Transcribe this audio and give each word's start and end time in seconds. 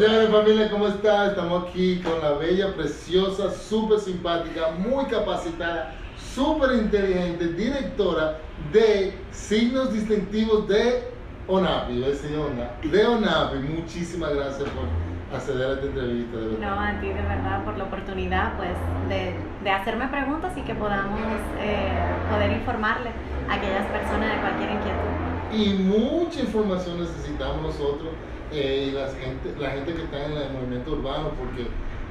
Señores, 0.00 0.30
familia, 0.30 0.70
¿cómo 0.70 0.86
está? 0.86 1.26
Estamos 1.26 1.68
aquí 1.68 2.00
con 2.00 2.18
la 2.22 2.32
bella, 2.32 2.74
preciosa, 2.74 3.50
súper 3.50 4.00
simpática, 4.00 4.70
muy 4.70 5.04
capacitada, 5.06 5.94
súper 6.34 6.76
inteligente, 6.76 7.48
directora 7.48 8.38
de 8.72 9.12
signos 9.30 9.92
distintivos 9.92 10.66
de 10.68 11.02
ONAPI, 11.48 12.00
¿ves, 12.00 12.18
señora? 12.20 12.78
De 12.82 13.06
ONAPI. 13.06 13.58
Muchísimas 13.58 14.34
gracias 14.34 14.68
por 14.70 15.09
acceder 15.32 15.68
a 15.68 15.72
esta 15.74 15.86
entrevista. 15.86 16.36
De 16.36 16.48
verdad. 16.48 16.58
No, 16.60 16.80
a 16.80 17.00
ti 17.00 17.06
de 17.08 17.22
verdad 17.22 17.64
por 17.64 17.76
la 17.78 17.84
oportunidad 17.84 18.56
pues 18.56 18.70
de, 19.08 19.34
de 19.62 19.70
hacerme 19.70 20.08
preguntas 20.08 20.52
y 20.56 20.62
que 20.62 20.74
podamos 20.74 21.20
eh, 21.60 21.88
poder 22.30 22.52
informarle 22.52 23.10
a 23.48 23.54
aquellas 23.54 23.86
personas 23.86 24.34
de 24.34 24.40
cualquier 24.40 24.70
inquietud. 24.70 25.30
Y 25.52 25.82
mucha 25.82 26.40
información 26.40 27.00
necesitamos 27.00 27.62
nosotros 27.62 28.10
eh, 28.52 28.88
y 28.88 28.90
la 28.92 29.08
gente, 29.08 29.54
la 29.58 29.70
gente 29.70 29.94
que 29.94 30.02
está 30.02 30.26
en 30.26 30.32
el 30.32 30.52
movimiento 30.52 30.92
urbano, 30.92 31.30
porque 31.38 31.68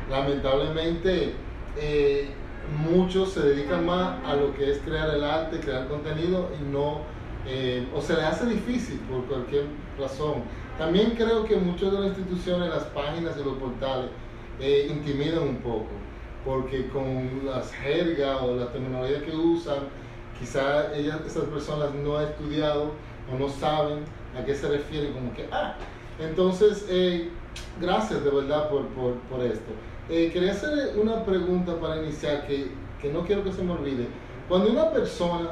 lamentablemente 0.10 1.34
eh, 1.78 2.30
muchos 2.78 3.34
se 3.34 3.42
dedican 3.42 3.86
más 3.86 4.18
a 4.26 4.36
lo 4.36 4.54
que 4.56 4.72
es 4.72 4.80
crear 4.80 5.10
el 5.10 5.24
arte, 5.24 5.60
crear 5.60 5.88
contenido 5.88 6.50
y 6.60 6.64
no, 6.72 7.02
eh, 7.52 7.88
o 7.96 8.00
se 8.00 8.14
les 8.14 8.24
hace 8.24 8.46
difícil 8.46 9.00
por 9.10 9.26
cualquier 9.26 9.66
razón. 10.00 10.44
También 10.78 11.16
creo 11.18 11.46
que 11.46 11.56
muchas 11.56 11.92
de 11.92 12.00
las 12.00 12.08
instituciones, 12.10 12.70
las 12.70 12.84
páginas 12.84 13.36
y 13.42 13.44
los 13.44 13.58
portales 13.58 14.12
eh, 14.60 14.88
intimidan 14.92 15.44
un 15.44 15.56
poco, 15.58 15.88
porque 16.46 16.88
con 16.90 17.42
las 17.46 17.72
jergas 17.74 18.40
o 18.44 18.56
las 18.56 18.72
terminologías 18.72 19.24
que 19.24 19.36
usan, 19.36 19.80
quizás 20.40 20.96
esas 20.96 21.46
personas 21.46 21.94
no 21.96 22.18
han 22.18 22.26
estudiado 22.26 22.92
o 23.34 23.38
no 23.38 23.50
saben 23.50 24.04
a 24.40 24.46
qué 24.46 24.54
se 24.54 24.70
refiere, 24.70 25.12
como 25.12 25.34
que, 25.34 25.48
ah, 25.52 25.76
entonces, 26.20 26.86
eh, 26.88 27.30
gracias 27.82 28.24
de 28.24 28.30
verdad 28.30 28.70
por, 28.70 28.86
por, 28.90 29.14
por 29.22 29.44
esto. 29.44 29.72
Eh, 30.10 30.30
quería 30.32 30.52
hacer 30.52 30.98
una 31.02 31.24
pregunta 31.24 31.80
para 31.80 32.02
iniciar 32.02 32.46
que, 32.46 32.72
que, 33.02 33.12
no 33.12 33.26
quiero 33.26 33.44
que 33.44 33.52
se 33.52 33.64
me 33.64 33.74
olvide. 33.74 34.08
Cuando 34.48 34.72
una 34.72 34.92
persona 34.92 35.52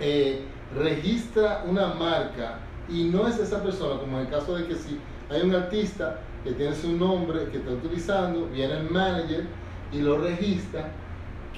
eh, 0.00 0.42
registra 0.76 1.64
una 1.68 1.88
marca 1.94 2.58
y 2.88 3.04
no 3.04 3.26
es 3.26 3.38
esa 3.38 3.62
persona, 3.62 4.00
como 4.00 4.18
en 4.18 4.26
el 4.26 4.30
caso 4.30 4.56
de 4.56 4.66
que 4.66 4.74
si 4.74 4.98
hay 5.30 5.42
un 5.42 5.54
artista 5.54 6.20
que 6.44 6.52
tiene 6.52 6.74
su 6.74 6.92
nombre 6.92 7.48
que 7.50 7.58
está 7.58 7.70
utilizando, 7.70 8.46
viene 8.46 8.74
el 8.74 8.90
manager 8.90 9.46
y 9.92 10.00
lo 10.00 10.18
registra, 10.18 10.90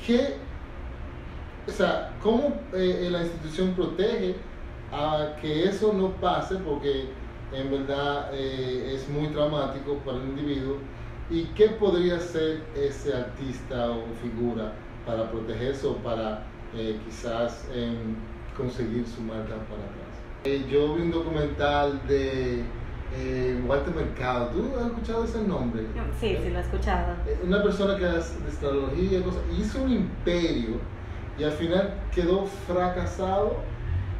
¿qué, 0.07 0.37
o 1.67 1.71
sea, 1.71 2.13
¿cómo 2.23 2.55
eh, 2.73 3.09
la 3.11 3.23
institución 3.23 3.73
protege 3.73 4.37
a 4.93 5.37
que 5.41 5.65
eso 5.65 5.93
no 5.93 6.11
pase? 6.13 6.57
Porque 6.57 7.09
en 7.53 7.71
verdad 7.71 8.31
eh, 8.33 8.93
es 8.95 9.09
muy 9.09 9.29
traumático 9.29 9.95
para 9.99 10.19
el 10.19 10.25
individuo. 10.25 10.77
¿Y 11.31 11.45
qué 11.55 11.69
podría 11.69 12.21
ser 12.21 12.63
ese 12.77 13.15
artista 13.15 13.91
o 13.91 14.05
figura 14.21 14.73
para 15.07 15.31
protegerse 15.31 15.87
o 15.87 15.97
para 15.97 16.43
eh, 16.75 16.99
quizás 17.07 17.67
conseguir 18.57 19.07
su 19.07 19.21
marca 19.23 19.55
para 19.55 19.83
atrás? 19.85 20.71
yo 20.71 20.95
vi 20.95 21.03
un 21.03 21.11
documental 21.11 22.01
de 22.07 22.63
Walter 23.67 23.95
Mercado. 23.95 24.49
¿Tú 24.49 24.73
has 24.79 24.87
escuchado 24.87 25.25
ese 25.25 25.41
nombre? 25.43 25.83
Sí, 26.21 26.37
sí, 26.43 26.51
lo 26.51 26.59
he 26.59 26.63
escuchado. 26.63 27.15
Una 27.43 27.63
persona 27.63 27.97
que 27.97 28.07
hace 28.07 28.39
de 28.41 28.49
astrología 28.49 29.19
y 29.19 29.23
cosas. 29.23 29.43
Hizo 29.59 29.83
un 29.83 29.93
imperio 29.93 30.81
y 31.39 31.45
al 31.45 31.53
final 31.53 31.95
quedó 32.15 32.47
fracasado 32.67 33.57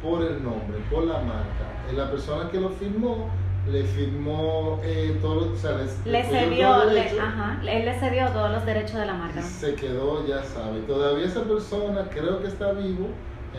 por 0.01 0.23
el 0.23 0.43
nombre, 0.43 0.79
por 0.89 1.03
la 1.03 1.19
marca. 1.19 1.93
La 1.93 2.09
persona 2.09 2.49
que 2.49 2.59
lo 2.59 2.69
firmó 2.69 3.29
le 3.69 3.83
firmó 3.83 4.79
eh, 4.83 5.17
todo, 5.21 5.51
o 5.51 5.55
sea, 5.55 5.71
les, 5.71 6.05
le 6.05 6.23
cedió, 6.23 6.85
le, 6.85 7.19
ajá, 7.19 7.59
él 7.63 7.85
le 7.85 7.99
cedió 7.99 8.27
todos 8.29 8.51
los 8.51 8.63
derechos 8.63 8.99
de 8.99 9.07
la 9.07 9.15
marca. 9.15 9.41
Se 9.41 9.73
quedó, 9.73 10.25
ya 10.27 10.43
sabe. 10.43 10.81
Todavía 10.81 11.25
esa 11.25 11.43
persona 11.43 12.07
creo 12.09 12.41
que 12.41 12.47
está 12.47 12.73
vivo 12.73 13.07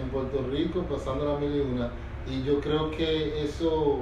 en 0.00 0.08
Puerto 0.10 0.46
Rico 0.50 0.82
pasando 0.82 1.32
la 1.32 1.38
mil 1.38 1.54
y 1.54 1.60
una. 1.60 1.90
Y 2.28 2.42
yo 2.42 2.60
creo 2.60 2.90
que 2.90 3.44
eso, 3.44 4.00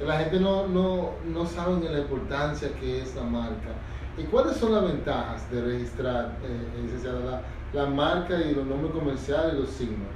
la 0.00 0.18
gente 0.18 0.40
no, 0.40 0.66
no, 0.66 1.10
no 1.26 1.46
sabe 1.46 1.76
ni 1.76 1.88
la 1.88 2.00
importancia 2.00 2.70
que 2.80 3.02
es 3.02 3.14
la 3.14 3.22
marca. 3.22 3.70
¿Y 4.18 4.22
cuáles 4.24 4.56
son 4.56 4.72
las 4.72 4.84
ventajas 4.84 5.50
de 5.50 5.62
registrar, 5.62 6.38
eh, 6.42 6.98
la, 7.04 7.42
la 7.72 7.86
marca 7.90 8.40
y 8.40 8.54
los 8.54 8.66
nombres 8.66 8.92
comerciales 8.92 9.54
y 9.54 9.58
los 9.58 9.70
signos? 9.70 10.08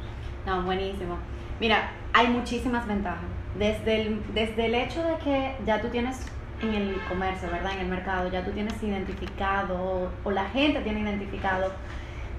No, 0.46 0.62
buenísimo. 0.62 1.18
Mira, 1.60 1.92
hay 2.14 2.28
muchísimas 2.28 2.86
ventajas. 2.86 3.28
Desde 3.58 4.02
el, 4.02 4.22
desde 4.32 4.66
el 4.66 4.74
hecho 4.74 5.02
de 5.02 5.16
que 5.16 5.56
ya 5.66 5.82
tú 5.82 5.88
tienes 5.88 6.24
en 6.62 6.74
el 6.74 6.96
comercio, 7.08 7.50
¿verdad? 7.50 7.72
En 7.74 7.80
el 7.80 7.88
mercado, 7.88 8.30
ya 8.30 8.44
tú 8.44 8.52
tienes 8.52 8.82
identificado 8.82 10.10
o 10.24 10.30
la 10.30 10.44
gente 10.46 10.80
tiene 10.80 11.00
identificado 11.00 11.70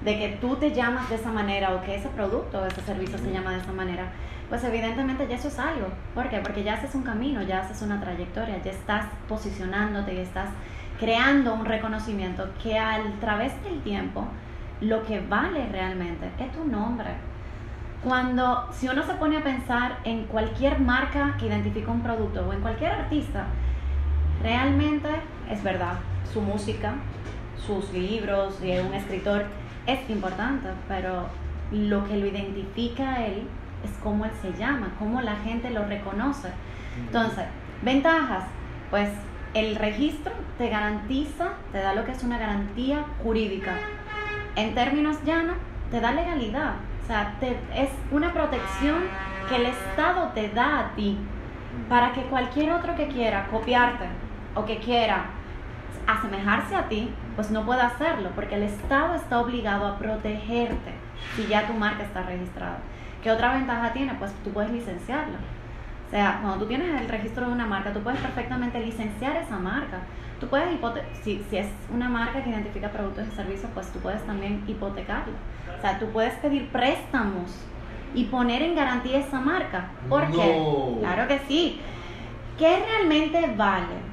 de 0.04 0.18
que 0.18 0.28
tú 0.40 0.56
te 0.56 0.72
llamas 0.72 1.08
de 1.08 1.16
esa 1.16 1.30
manera 1.30 1.74
o 1.74 1.82
que 1.82 1.94
ese 1.94 2.08
producto 2.08 2.60
o 2.60 2.66
ese 2.66 2.80
servicio 2.82 3.18
se 3.18 3.32
llama 3.32 3.52
de 3.52 3.58
esa 3.58 3.72
manera, 3.72 4.06
pues 4.48 4.64
evidentemente 4.64 5.26
ya 5.28 5.36
eso 5.36 5.48
es 5.48 5.58
algo. 5.58 5.88
¿Por 6.14 6.28
qué? 6.28 6.38
Porque 6.38 6.62
ya 6.62 6.74
haces 6.74 6.94
un 6.94 7.02
camino, 7.02 7.42
ya 7.42 7.60
haces 7.60 7.82
una 7.82 8.00
trayectoria, 8.00 8.62
ya 8.62 8.70
estás 8.70 9.06
posicionándote 9.28 10.14
y 10.14 10.18
estás 10.18 10.50
creando 10.98 11.54
un 11.54 11.64
reconocimiento 11.64 12.48
que 12.62 12.78
a 12.78 13.00
través 13.20 13.52
del 13.64 13.80
tiempo 13.82 14.26
lo 14.80 15.04
que 15.04 15.20
vale 15.20 15.66
realmente 15.70 16.30
es 16.38 16.52
tu 16.52 16.64
nombre, 16.64 17.10
cuando, 18.02 18.68
si 18.72 18.88
uno 18.88 19.04
se 19.04 19.14
pone 19.14 19.36
a 19.36 19.44
pensar 19.44 19.98
en 20.04 20.24
cualquier 20.24 20.80
marca 20.80 21.36
que 21.38 21.46
identifica 21.46 21.90
un 21.92 22.02
producto 22.02 22.44
o 22.48 22.52
en 22.52 22.60
cualquier 22.60 22.90
artista, 22.90 23.46
realmente 24.42 25.08
es 25.48 25.62
verdad, 25.62 25.94
su 26.32 26.40
música, 26.40 26.94
sus 27.64 27.92
libros 27.92 28.60
de 28.60 28.82
un 28.82 28.92
escritor 28.92 29.44
es 29.86 30.10
importante, 30.10 30.68
pero 30.88 31.26
lo 31.70 32.04
que 32.06 32.16
lo 32.16 32.26
identifica 32.26 33.14
a 33.14 33.26
él 33.26 33.48
es 33.84 33.90
cómo 34.02 34.24
él 34.24 34.30
se 34.40 34.52
llama, 34.52 34.92
cómo 34.98 35.20
la 35.20 35.36
gente 35.36 35.70
lo 35.70 35.84
reconoce. 35.86 36.48
Entonces, 36.98 37.44
ventajas, 37.82 38.44
pues 38.90 39.08
el 39.54 39.76
registro 39.76 40.32
te 40.58 40.68
garantiza, 40.68 41.52
te 41.72 41.78
da 41.78 41.94
lo 41.94 42.04
que 42.04 42.12
es 42.12 42.22
una 42.22 42.38
garantía 42.38 43.04
jurídica. 43.22 43.74
En 44.56 44.74
términos 44.74 45.18
llanos, 45.24 45.56
te 45.90 46.00
da 46.00 46.12
legalidad. 46.12 46.74
O 47.02 47.06
sea, 47.06 47.34
es 47.74 47.90
una 48.10 48.32
protección 48.32 49.02
que 49.48 49.56
el 49.56 49.66
Estado 49.66 50.28
te 50.34 50.48
da 50.50 50.78
a 50.78 50.94
ti 50.94 51.18
para 51.88 52.12
que 52.12 52.22
cualquier 52.22 52.72
otro 52.72 52.94
que 52.94 53.08
quiera 53.08 53.48
copiarte 53.50 54.06
o 54.54 54.64
que 54.64 54.78
quiera 54.78 55.24
asemejarse 56.06 56.74
a 56.74 56.88
ti, 56.88 57.10
pues 57.36 57.50
no 57.50 57.64
pueda 57.64 57.86
hacerlo, 57.86 58.30
porque 58.34 58.56
el 58.56 58.64
Estado 58.64 59.14
está 59.14 59.40
obligado 59.40 59.86
a 59.86 59.98
protegerte 59.98 60.92
si 61.36 61.46
ya 61.46 61.66
tu 61.66 61.72
marca 61.74 62.02
está 62.02 62.22
registrada. 62.22 62.78
¿Qué 63.22 63.30
otra 63.30 63.54
ventaja 63.54 63.92
tiene? 63.92 64.14
Pues 64.14 64.32
tú 64.44 64.50
puedes 64.50 64.70
licenciarla. 64.70 65.38
O 66.08 66.10
sea, 66.10 66.38
cuando 66.42 66.58
tú 66.58 66.66
tienes 66.66 67.00
el 67.00 67.08
registro 67.08 67.46
de 67.46 67.52
una 67.52 67.66
marca, 67.66 67.92
tú 67.92 68.00
puedes 68.00 68.20
perfectamente 68.20 68.80
licenciar 68.80 69.36
esa 69.36 69.58
marca. 69.58 70.00
Tú 70.40 70.48
puedes 70.48 70.68
si, 71.22 71.42
si 71.48 71.56
es 71.56 71.68
una 71.94 72.08
marca 72.08 72.42
que 72.42 72.50
identifica 72.50 72.90
productos 72.90 73.28
y 73.28 73.36
servicios, 73.36 73.70
pues 73.72 73.90
tú 73.92 74.00
puedes 74.00 74.22
también 74.26 74.64
hipotecarla. 74.66 75.34
O 75.78 75.80
sea, 75.80 75.98
tú 75.98 76.06
puedes 76.06 76.34
pedir 76.34 76.68
préstamos 76.68 77.64
y 78.14 78.24
poner 78.24 78.60
en 78.62 78.74
garantía 78.74 79.18
esa 79.18 79.40
marca. 79.40 79.86
¿Por 80.08 80.30
qué? 80.30 80.60
Claro 81.00 81.28
que 81.28 81.38
sí. 81.48 81.80
¿Qué 82.58 82.84
realmente 82.86 83.54
vale? 83.56 84.11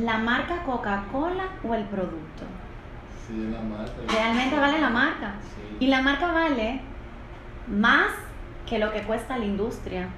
¿La 0.00 0.18
marca 0.18 0.62
Coca-Cola 0.64 1.44
o 1.62 1.74
el 1.74 1.84
producto? 1.84 2.44
Sí, 3.26 3.48
la 3.52 3.60
marca. 3.60 3.92
Realmente 4.08 4.58
vale 4.58 4.80
la 4.80 4.90
marca. 4.90 5.34
Y 5.78 5.86
la 5.86 6.02
marca 6.02 6.32
vale 6.32 6.80
más 7.68 8.08
que 8.66 8.78
lo 8.78 8.92
que 8.92 9.02
cuesta 9.02 9.38
la 9.38 9.44
industria 9.44 10.08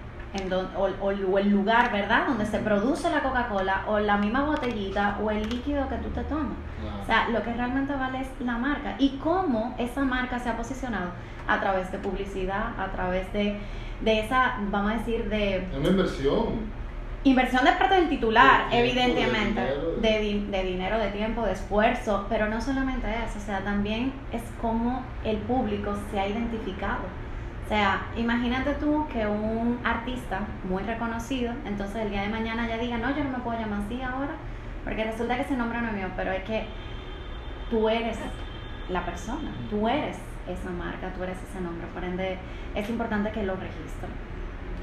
o, 1.00 1.38
el 1.38 1.50
lugar, 1.50 1.92
¿verdad? 1.92 2.26
Donde 2.26 2.46
se 2.46 2.58
produce 2.58 3.10
la 3.10 3.22
Coca-Cola 3.22 3.84
o 3.86 3.98
la 3.98 4.16
misma 4.16 4.44
botellita 4.44 5.18
o 5.22 5.30
el 5.30 5.48
líquido 5.48 5.88
que 5.88 5.96
tú 5.96 6.08
te 6.10 6.22
tomas. 6.24 6.56
O 7.02 7.06
sea, 7.06 7.28
lo 7.28 7.42
que 7.42 7.52
realmente 7.52 7.94
vale 7.94 8.20
es 8.20 8.28
la 8.40 8.58
marca 8.58 8.96
y 8.98 9.18
cómo 9.22 9.74
esa 9.78 10.04
marca 10.04 10.38
se 10.38 10.48
ha 10.48 10.56
posicionado 10.56 11.10
a 11.46 11.60
través 11.60 11.90
de 11.92 11.98
publicidad, 11.98 12.78
a 12.78 12.90
través 12.90 13.32
de, 13.32 13.58
de 14.00 14.20
esa, 14.20 14.56
vamos 14.70 14.92
a 14.92 14.94
decir, 14.96 15.28
de... 15.28 15.66
Una 15.78 15.88
inversión. 15.88 16.76
Inversión 17.26 17.64
de 17.64 17.72
parte 17.72 17.96
del 17.96 18.08
titular, 18.08 18.68
evidentemente, 18.70 19.60
de 20.00 20.46
de 20.48 20.62
dinero, 20.62 20.96
de 20.96 21.10
tiempo, 21.10 21.44
de 21.44 21.54
esfuerzo, 21.54 22.24
pero 22.28 22.46
no 22.46 22.60
solamente 22.60 23.08
eso, 23.08 23.38
o 23.38 23.40
sea, 23.40 23.64
también 23.64 24.12
es 24.30 24.42
cómo 24.62 25.02
el 25.24 25.38
público 25.38 25.96
se 26.08 26.20
ha 26.20 26.28
identificado. 26.28 27.02
O 27.64 27.68
sea, 27.68 28.06
imagínate 28.16 28.74
tú 28.74 29.08
que 29.12 29.26
un 29.26 29.80
artista 29.82 30.42
muy 30.68 30.84
reconocido, 30.84 31.52
entonces 31.64 31.96
el 31.96 32.10
día 32.10 32.22
de 32.22 32.28
mañana 32.28 32.68
ya 32.68 32.78
diga, 32.78 32.96
no, 32.96 33.10
yo 33.10 33.24
no 33.24 33.30
me 33.30 33.38
puedo 33.38 33.58
llamar 33.58 33.80
así 33.84 34.00
ahora, 34.00 34.36
Porque 34.84 35.02
resulta 35.02 35.34
que 35.34 35.42
ese 35.42 35.56
nombre 35.56 35.80
no 35.80 35.88
es 35.88 35.94
mío, 35.94 36.06
pero 36.14 36.30
es 36.30 36.44
que 36.44 36.66
tú 37.70 37.88
eres 37.88 38.18
la 38.88 39.04
persona, 39.04 39.50
tú 39.68 39.88
eres 39.88 40.16
esa 40.46 40.70
marca, 40.70 41.12
tú 41.12 41.24
eres 41.24 41.38
ese 41.42 41.60
nombre, 41.60 41.88
por 41.92 42.04
ende 42.04 42.38
es 42.76 42.88
importante 42.88 43.32
que 43.32 43.42
lo 43.42 43.56
registres. 43.56 44.12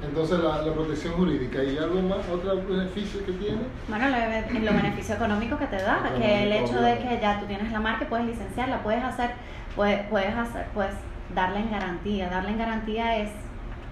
Entonces 0.07 0.39
la, 0.39 0.61
la, 0.61 0.73
protección 0.73 1.13
jurídica 1.13 1.63
y 1.63 1.77
algo 1.77 2.01
más, 2.01 2.19
otro 2.29 2.61
beneficio 2.67 3.25
que 3.25 3.31
tiene. 3.33 3.61
Bueno, 3.88 4.09
los 4.09 4.63
lo 4.63 4.73
beneficios 4.73 5.17
económicos 5.17 5.59
que 5.59 5.67
te 5.67 5.81
da, 5.81 6.11
que 6.17 6.44
el 6.44 6.51
hecho 6.51 6.81
de 6.81 6.97
que 7.00 7.19
ya 7.21 7.39
tú 7.39 7.45
tienes 7.45 7.71
la 7.71 7.79
marca, 7.79 8.07
puedes 8.07 8.25
licenciarla, 8.25 8.83
puedes 8.83 9.03
hacer, 9.03 9.31
puedes, 9.75 10.05
puedes 10.07 10.35
hacer, 10.35 10.67
puedes 10.73 10.94
darle 11.33 11.59
en 11.59 11.71
garantía. 11.71 12.29
Darle 12.29 12.50
en 12.50 12.57
garantía 12.57 13.17
es 13.17 13.31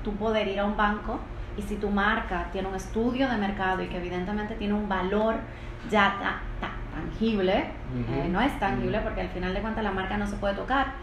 tú 0.03 0.13
poder 0.15 0.47
ir 0.47 0.59
a 0.59 0.65
un 0.65 0.77
banco 0.77 1.19
y 1.57 1.61
si 1.61 1.75
tu 1.75 1.89
marca 1.89 2.47
tiene 2.51 2.67
un 2.67 2.75
estudio 2.75 3.29
de 3.29 3.37
mercado 3.37 3.81
y 3.81 3.87
que 3.87 3.97
evidentemente 3.97 4.55
tiene 4.55 4.73
un 4.73 4.87
valor 4.87 5.35
ya 5.89 6.17
tangible, 6.91 7.53
eh, 7.57 8.27
no 8.29 8.41
es 8.41 8.57
tangible 8.59 8.99
porque 8.99 9.21
al 9.21 9.29
final 9.29 9.53
de 9.53 9.61
cuentas 9.61 9.83
la 9.83 9.91
marca 9.91 10.17
no 10.17 10.27
se 10.27 10.35
puede 10.35 10.55
tocar, 10.55 10.93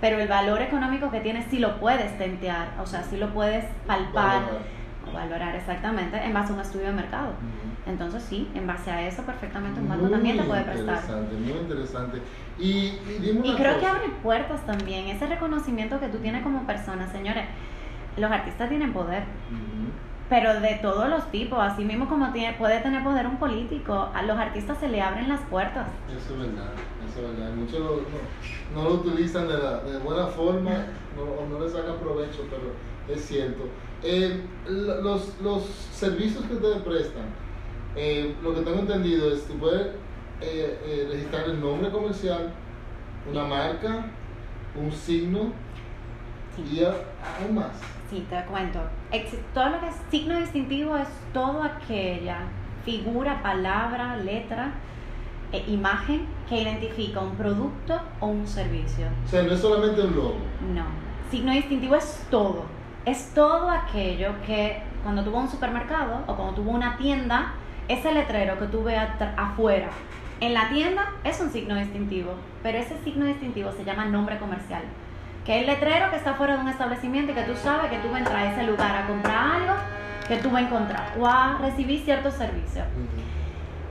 pero 0.00 0.18
el 0.18 0.28
valor 0.28 0.60
económico 0.62 1.10
que 1.10 1.20
tiene 1.20 1.46
sí 1.48 1.58
lo 1.58 1.78
puedes 1.78 2.16
tentear, 2.18 2.68
o 2.80 2.86
sea, 2.86 3.02
sí 3.02 3.16
lo 3.16 3.32
puedes 3.32 3.64
palpar 3.86 4.42
o 5.08 5.12
valorar 5.12 5.54
exactamente 5.54 6.16
en 6.16 6.34
base 6.34 6.52
a 6.52 6.54
un 6.54 6.60
estudio 6.60 6.86
de 6.86 6.92
mercado. 6.92 7.32
Entonces 7.86 8.24
sí, 8.24 8.48
en 8.54 8.66
base 8.66 8.90
a 8.90 9.06
eso 9.06 9.22
perfectamente 9.22 9.80
un 9.80 9.88
banco 9.88 10.08
también 10.08 10.36
te 10.36 10.42
puede 10.42 10.62
prestar. 10.62 10.98
Interesante, 10.98 11.36
muy 11.36 11.60
interesante. 11.60 12.22
Y, 12.58 12.98
y, 13.44 13.54
creo 13.56 13.78
que 13.78 13.86
abre 13.86 14.08
puertas 14.22 14.64
también, 14.66 15.06
ese 15.08 15.26
reconocimiento 15.26 16.00
que 16.00 16.08
tú 16.08 16.18
tienes 16.18 16.42
como 16.42 16.66
persona, 16.66 17.06
señores, 17.12 17.44
los 18.16 18.30
artistas 18.30 18.68
tienen 18.68 18.92
poder 18.92 19.24
pero 20.28 20.60
de 20.60 20.74
todos 20.82 21.08
los 21.08 21.30
tipos, 21.30 21.58
así 21.60 21.84
mismo 21.84 22.08
como 22.08 22.32
tiene, 22.32 22.56
puede 22.58 22.80
tener 22.80 23.02
poder 23.04 23.26
un 23.26 23.38
político, 23.38 24.10
a 24.12 24.22
los 24.22 24.36
artistas 24.36 24.78
se 24.78 24.88
le 24.88 25.00
abren 25.00 25.28
las 25.28 25.40
puertas. 25.42 25.86
Eso 26.08 26.34
es 26.34 26.40
verdad, 26.40 26.72
eso 27.08 27.20
es 27.20 27.36
verdad. 27.36 27.54
Muchos 27.54 27.80
no, 28.74 28.82
lo 28.82 28.94
utilizan 28.94 29.46
de, 29.48 29.58
la, 29.58 29.78
de 29.78 29.98
buena 29.98 30.26
forma 30.26 30.72
o 31.16 31.46
no, 31.48 31.64
le 31.64 31.70
sacan 31.70 31.96
provecho, 31.98 32.44
pero 32.50 32.72
es 33.08 33.24
cierto. 33.24 33.64
Eh, 34.02 34.42
los, 34.68 35.40
los 35.40 35.62
servicios 35.92 36.44
que 36.44 36.54
ustedes 36.54 36.82
prestan, 36.82 37.26
eh, 37.94 38.34
lo 38.42 38.54
que 38.54 38.62
tengo 38.62 38.80
entendido 38.80 39.32
es 39.32 39.42
que 39.42 39.54
puedes 39.54 39.88
eh, 40.40 41.08
registrar 41.10 41.44
el 41.44 41.60
nombre 41.60 41.90
comercial, 41.90 42.52
una 43.30 43.44
marca, 43.44 44.06
un 44.74 44.90
signo 44.90 45.52
y 46.58 46.82
aún 46.82 47.54
más. 47.54 47.95
Sí, 48.10 48.26
te 48.30 48.42
cuento. 48.44 48.80
Todo 49.52 49.70
lo 49.70 49.80
que 49.80 49.88
es 49.88 49.94
signo 50.10 50.38
distintivo 50.38 50.96
es 50.96 51.08
todo 51.32 51.62
aquella 51.62 52.38
figura, 52.84 53.42
palabra, 53.42 54.16
letra, 54.16 54.72
e 55.52 55.64
imagen 55.70 56.26
que 56.48 56.62
identifica 56.62 57.20
un 57.20 57.36
producto 57.36 58.00
o 58.20 58.26
un 58.26 58.46
servicio. 58.46 59.06
O 59.24 59.28
sea, 59.28 59.42
no 59.42 59.52
es 59.52 59.60
solamente 59.60 60.00
un 60.02 60.14
logo. 60.14 60.36
No. 60.74 60.84
Signo 61.30 61.52
distintivo 61.52 61.96
es 61.96 62.26
todo. 62.30 62.64
Es 63.04 63.32
todo 63.34 63.70
aquello 63.70 64.32
que 64.44 64.82
cuando 65.02 65.22
tuvo 65.22 65.38
un 65.38 65.48
supermercado 65.48 66.22
o 66.26 66.34
cuando 66.34 66.54
tuvo 66.54 66.70
una 66.72 66.96
tienda, 66.96 67.54
ese 67.88 68.12
letrero 68.12 68.58
que 68.58 68.66
tú 68.66 68.82
veas 68.82 69.10
afuera 69.36 69.88
en 70.40 70.52
la 70.52 70.68
tienda 70.68 71.14
es 71.24 71.40
un 71.40 71.50
signo 71.50 71.76
distintivo, 71.76 72.34
pero 72.62 72.76
ese 72.76 72.98
signo 73.04 73.24
distintivo 73.24 73.72
se 73.72 73.84
llama 73.84 74.04
nombre 74.04 74.38
comercial 74.38 74.82
que 75.46 75.60
el 75.60 75.66
letrero 75.66 76.10
que 76.10 76.16
está 76.16 76.34
fuera 76.34 76.56
de 76.56 76.60
un 76.60 76.68
establecimiento 76.68 77.30
y 77.30 77.34
que 77.36 77.42
tú 77.42 77.54
sabes 77.54 77.88
que 77.88 77.98
tú 77.98 78.08
vas 78.08 78.16
a 78.16 78.18
entrar 78.18 78.36
a 78.38 78.52
ese 78.52 78.64
lugar 78.64 78.96
a 78.96 79.06
comprar 79.06 79.36
algo 79.36 79.74
que 80.26 80.36
tú 80.38 80.50
vas 80.50 80.62
a 80.62 80.66
encontrar 80.66 81.12
o 81.18 81.26
a 81.26 81.58
recibir 81.60 82.00
ciertos 82.04 82.34
servicios. 82.34 82.84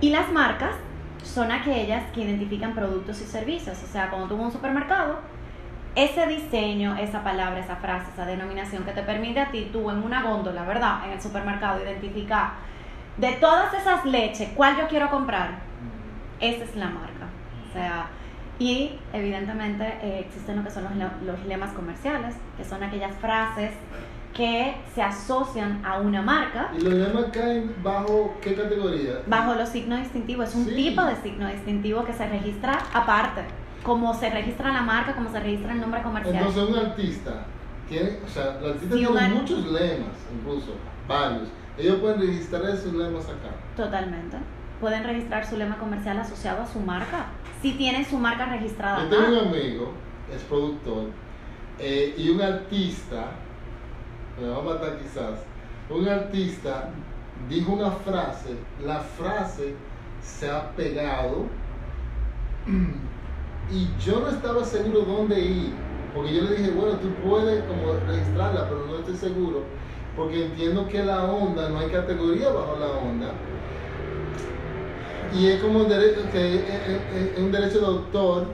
Y 0.02 0.10
las 0.10 0.30
marcas 0.34 0.76
son 1.24 1.52
aquellas 1.54 2.04
que 2.12 2.22
identifican 2.22 2.76
productos 2.76 3.22
y 3.22 3.24
servicios. 3.24 3.82
O 3.82 3.88
sea, 3.88 4.10
cuando 4.10 4.28
tú 4.28 4.36
vas 4.36 4.44
a 4.44 4.48
un 4.48 4.52
supermercado, 4.52 5.20
ese 5.96 6.28
diseño, 6.28 6.98
esa 6.98 7.24
palabra, 7.24 7.60
esa 7.60 7.78
frase, 7.78 8.12
esa 8.12 8.26
denominación 8.26 8.84
que 8.84 8.92
te 8.92 9.02
permite 9.02 9.40
a 9.40 9.50
ti, 9.50 9.70
tú 9.72 9.90
en 9.90 10.04
una 10.04 10.24
góndola, 10.24 10.64
¿verdad? 10.64 11.06
En 11.06 11.14
el 11.14 11.22
supermercado, 11.22 11.82
identificar 11.82 12.52
de 13.16 13.32
todas 13.34 13.74
esas 13.74 14.04
leches, 14.04 14.50
¿cuál 14.56 14.76
yo 14.78 14.90
quiero 14.90 15.10
comprar? 15.10 15.52
Esa 16.42 16.66
es 16.66 16.76
la 16.76 16.88
marca. 16.88 17.28
O 17.70 17.72
sea, 17.72 18.08
y 18.60 18.98
evidentemente 19.12 19.86
eh, 20.02 20.20
existen 20.20 20.58
lo 20.58 20.64
que 20.64 20.72
son 20.72 20.84
los, 20.84 20.94
los, 21.26 21.46
lemas 21.46 21.74
comerciales, 21.74 22.36
que 22.58 22.64
son 22.64 22.84
aquellas 22.84 23.16
frases 23.18 23.72
que 24.34 24.76
se 24.94 25.02
asocian 25.02 25.84
a 25.86 26.00
una 26.00 26.22
marca. 26.22 26.72
¿Y 26.78 26.82
los 26.82 26.94
lemas 26.94 27.26
caen 27.32 27.74
bajo 27.82 28.36
qué 28.42 28.54
categoría? 28.54 29.22
Bajo 29.28 29.56
los 29.56 29.70
signos 29.70 30.00
distintivos. 30.00 30.50
Es 30.50 30.56
un 30.56 30.68
tipo 30.68 31.04
de 31.04 31.16
signo 31.18 31.48
distintivo 31.48 32.04
que 32.04 32.14
se 32.14 32.28
registra 32.28 32.78
aparte, 32.94 33.42
como 33.84 34.14
se 34.14 34.30
registra 34.30 34.74
la 34.74 34.82
marca, 34.82 35.16
como 35.16 35.32
se 35.32 35.40
registra 35.40 35.72
el 35.72 35.82
nombre 35.82 36.02
comercial. 36.02 36.36
Entonces 36.36 36.64
un 36.64 36.78
artista 36.78 37.46
tiene, 37.88 38.18
o 38.26 38.28
sea, 38.28 38.58
el 38.60 38.72
artista 38.72 38.96
tiene 38.96 39.30
muchos 39.30 39.66
lemas, 39.68 40.16
incluso, 40.34 40.74
varios. 41.08 41.50
Ellos 41.78 41.98
pueden 42.00 42.22
registrar 42.22 42.64
esos 42.66 42.94
lemas 42.94 43.26
acá. 43.26 43.52
Totalmente. 43.76 44.38
Pueden 44.80 45.04
registrar 45.04 45.46
su 45.46 45.58
lema 45.58 45.78
comercial 45.78 46.20
asociado 46.20 46.64
a 46.64 46.68
su 46.68 46.80
marca 46.80 47.28
si 47.62 47.74
tienen 47.74 48.06
su 48.06 48.18
marca 48.18 48.46
registrada. 48.46 49.04
Yo 49.04 49.10
tengo 49.10 49.42
un 49.42 49.48
amigo, 49.48 49.92
es 50.34 50.42
productor, 50.44 51.06
eh, 51.80 52.14
y 52.18 52.30
un 52.30 52.42
artista, 52.42 53.32
me 54.40 54.48
va 54.48 54.60
a 54.60 54.62
matar 54.62 55.00
quizás, 55.00 55.40
un 55.90 56.08
artista 56.08 56.90
dijo 57.50 57.72
una 57.74 57.92
frase, 57.92 58.56
la 58.84 59.00
frase 59.00 59.76
se 60.22 60.50
ha 60.50 60.72
pegado 60.72 61.46
y 63.72 63.88
yo 64.04 64.20
no 64.20 64.30
estaba 64.30 64.64
seguro 64.64 65.02
dónde 65.02 65.40
ir, 65.40 65.74
porque 66.14 66.36
yo 66.36 66.44
le 66.44 66.56
dije, 66.56 66.72
bueno, 66.72 66.98
tú 66.98 67.10
puedes 67.28 67.64
como 67.64 67.94
registrarla, 68.08 68.70
pero 68.70 68.86
no 68.88 69.00
estoy 69.00 69.16
seguro, 69.16 69.64
porque 70.16 70.46
entiendo 70.46 70.88
que 70.88 71.04
la 71.04 71.24
onda, 71.24 71.70
no 71.70 71.80
hay 71.80 71.90
categoría 71.90 72.50
bajo 72.50 72.78
la 72.80 72.88
onda 72.88 73.32
y 75.36 75.48
es 75.48 75.62
como 75.62 75.80
un 75.80 75.90
derecho, 75.90 76.22
que 76.32 76.56
es, 76.56 77.38
un 77.38 77.52
derecho 77.52 77.80
de 77.80 77.86
autor, 77.86 78.48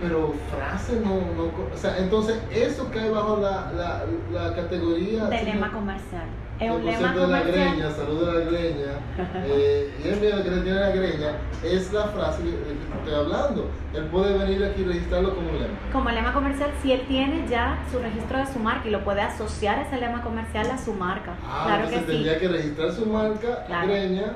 pero 0.00 0.34
frase 0.50 1.00
no, 1.00 1.14
no, 1.34 1.50
o 1.72 1.76
sea, 1.76 1.96
entonces 1.98 2.36
eso 2.52 2.90
cae 2.92 3.10
bajo 3.10 3.38
la, 3.38 3.72
la, 3.72 4.04
la 4.30 4.54
categoría 4.54 5.24
de 5.24 5.42
lema 5.42 5.72
comercial. 5.72 6.24
Es 6.60 6.70
un 6.70 6.86
lema 6.86 7.12
de 7.12 7.26
la 7.26 7.42
greña, 7.42 7.90
salud 7.90 8.26
de 8.26 8.32
la 8.32 8.50
greña, 8.50 8.92
eh, 9.46 9.94
y 10.02 10.08
el 10.08 10.20
miedo 10.20 10.42
que 10.42 10.50
le 10.50 10.60
tiene 10.62 10.80
la 10.80 10.90
greña, 10.90 11.32
es 11.62 11.92
la 11.92 12.04
frase 12.08 12.42
que, 12.42 12.98
estoy 12.98 13.14
hablando. 13.14 13.70
Él 13.94 14.04
puede 14.04 14.36
venir 14.38 14.64
aquí 14.64 14.82
y 14.82 14.84
registrarlo 14.84 15.34
como 15.34 15.52
lema. 15.52 15.66
Como 15.92 16.10
lema 16.10 16.32
comercial, 16.32 16.70
si 16.82 16.92
él 16.92 17.02
tiene 17.08 17.46
ya 17.48 17.78
su 17.90 17.98
registro 17.98 18.38
de 18.38 18.46
su 18.46 18.58
marca 18.58 18.88
y 18.88 18.90
lo 18.90 19.02
puede 19.04 19.22
asociar 19.22 19.78
ese 19.80 19.98
lema 19.98 20.22
comercial 20.22 20.70
a 20.70 20.78
su 20.78 20.92
marca. 20.92 21.34
Ah, 21.42 21.64
claro 21.66 21.84
entonces 21.84 22.06
que 22.06 22.12
tendría 22.12 22.38
que 22.38 22.48
registrar 22.48 22.92
su 22.92 23.06
marca, 23.06 23.66
greña 23.86 24.32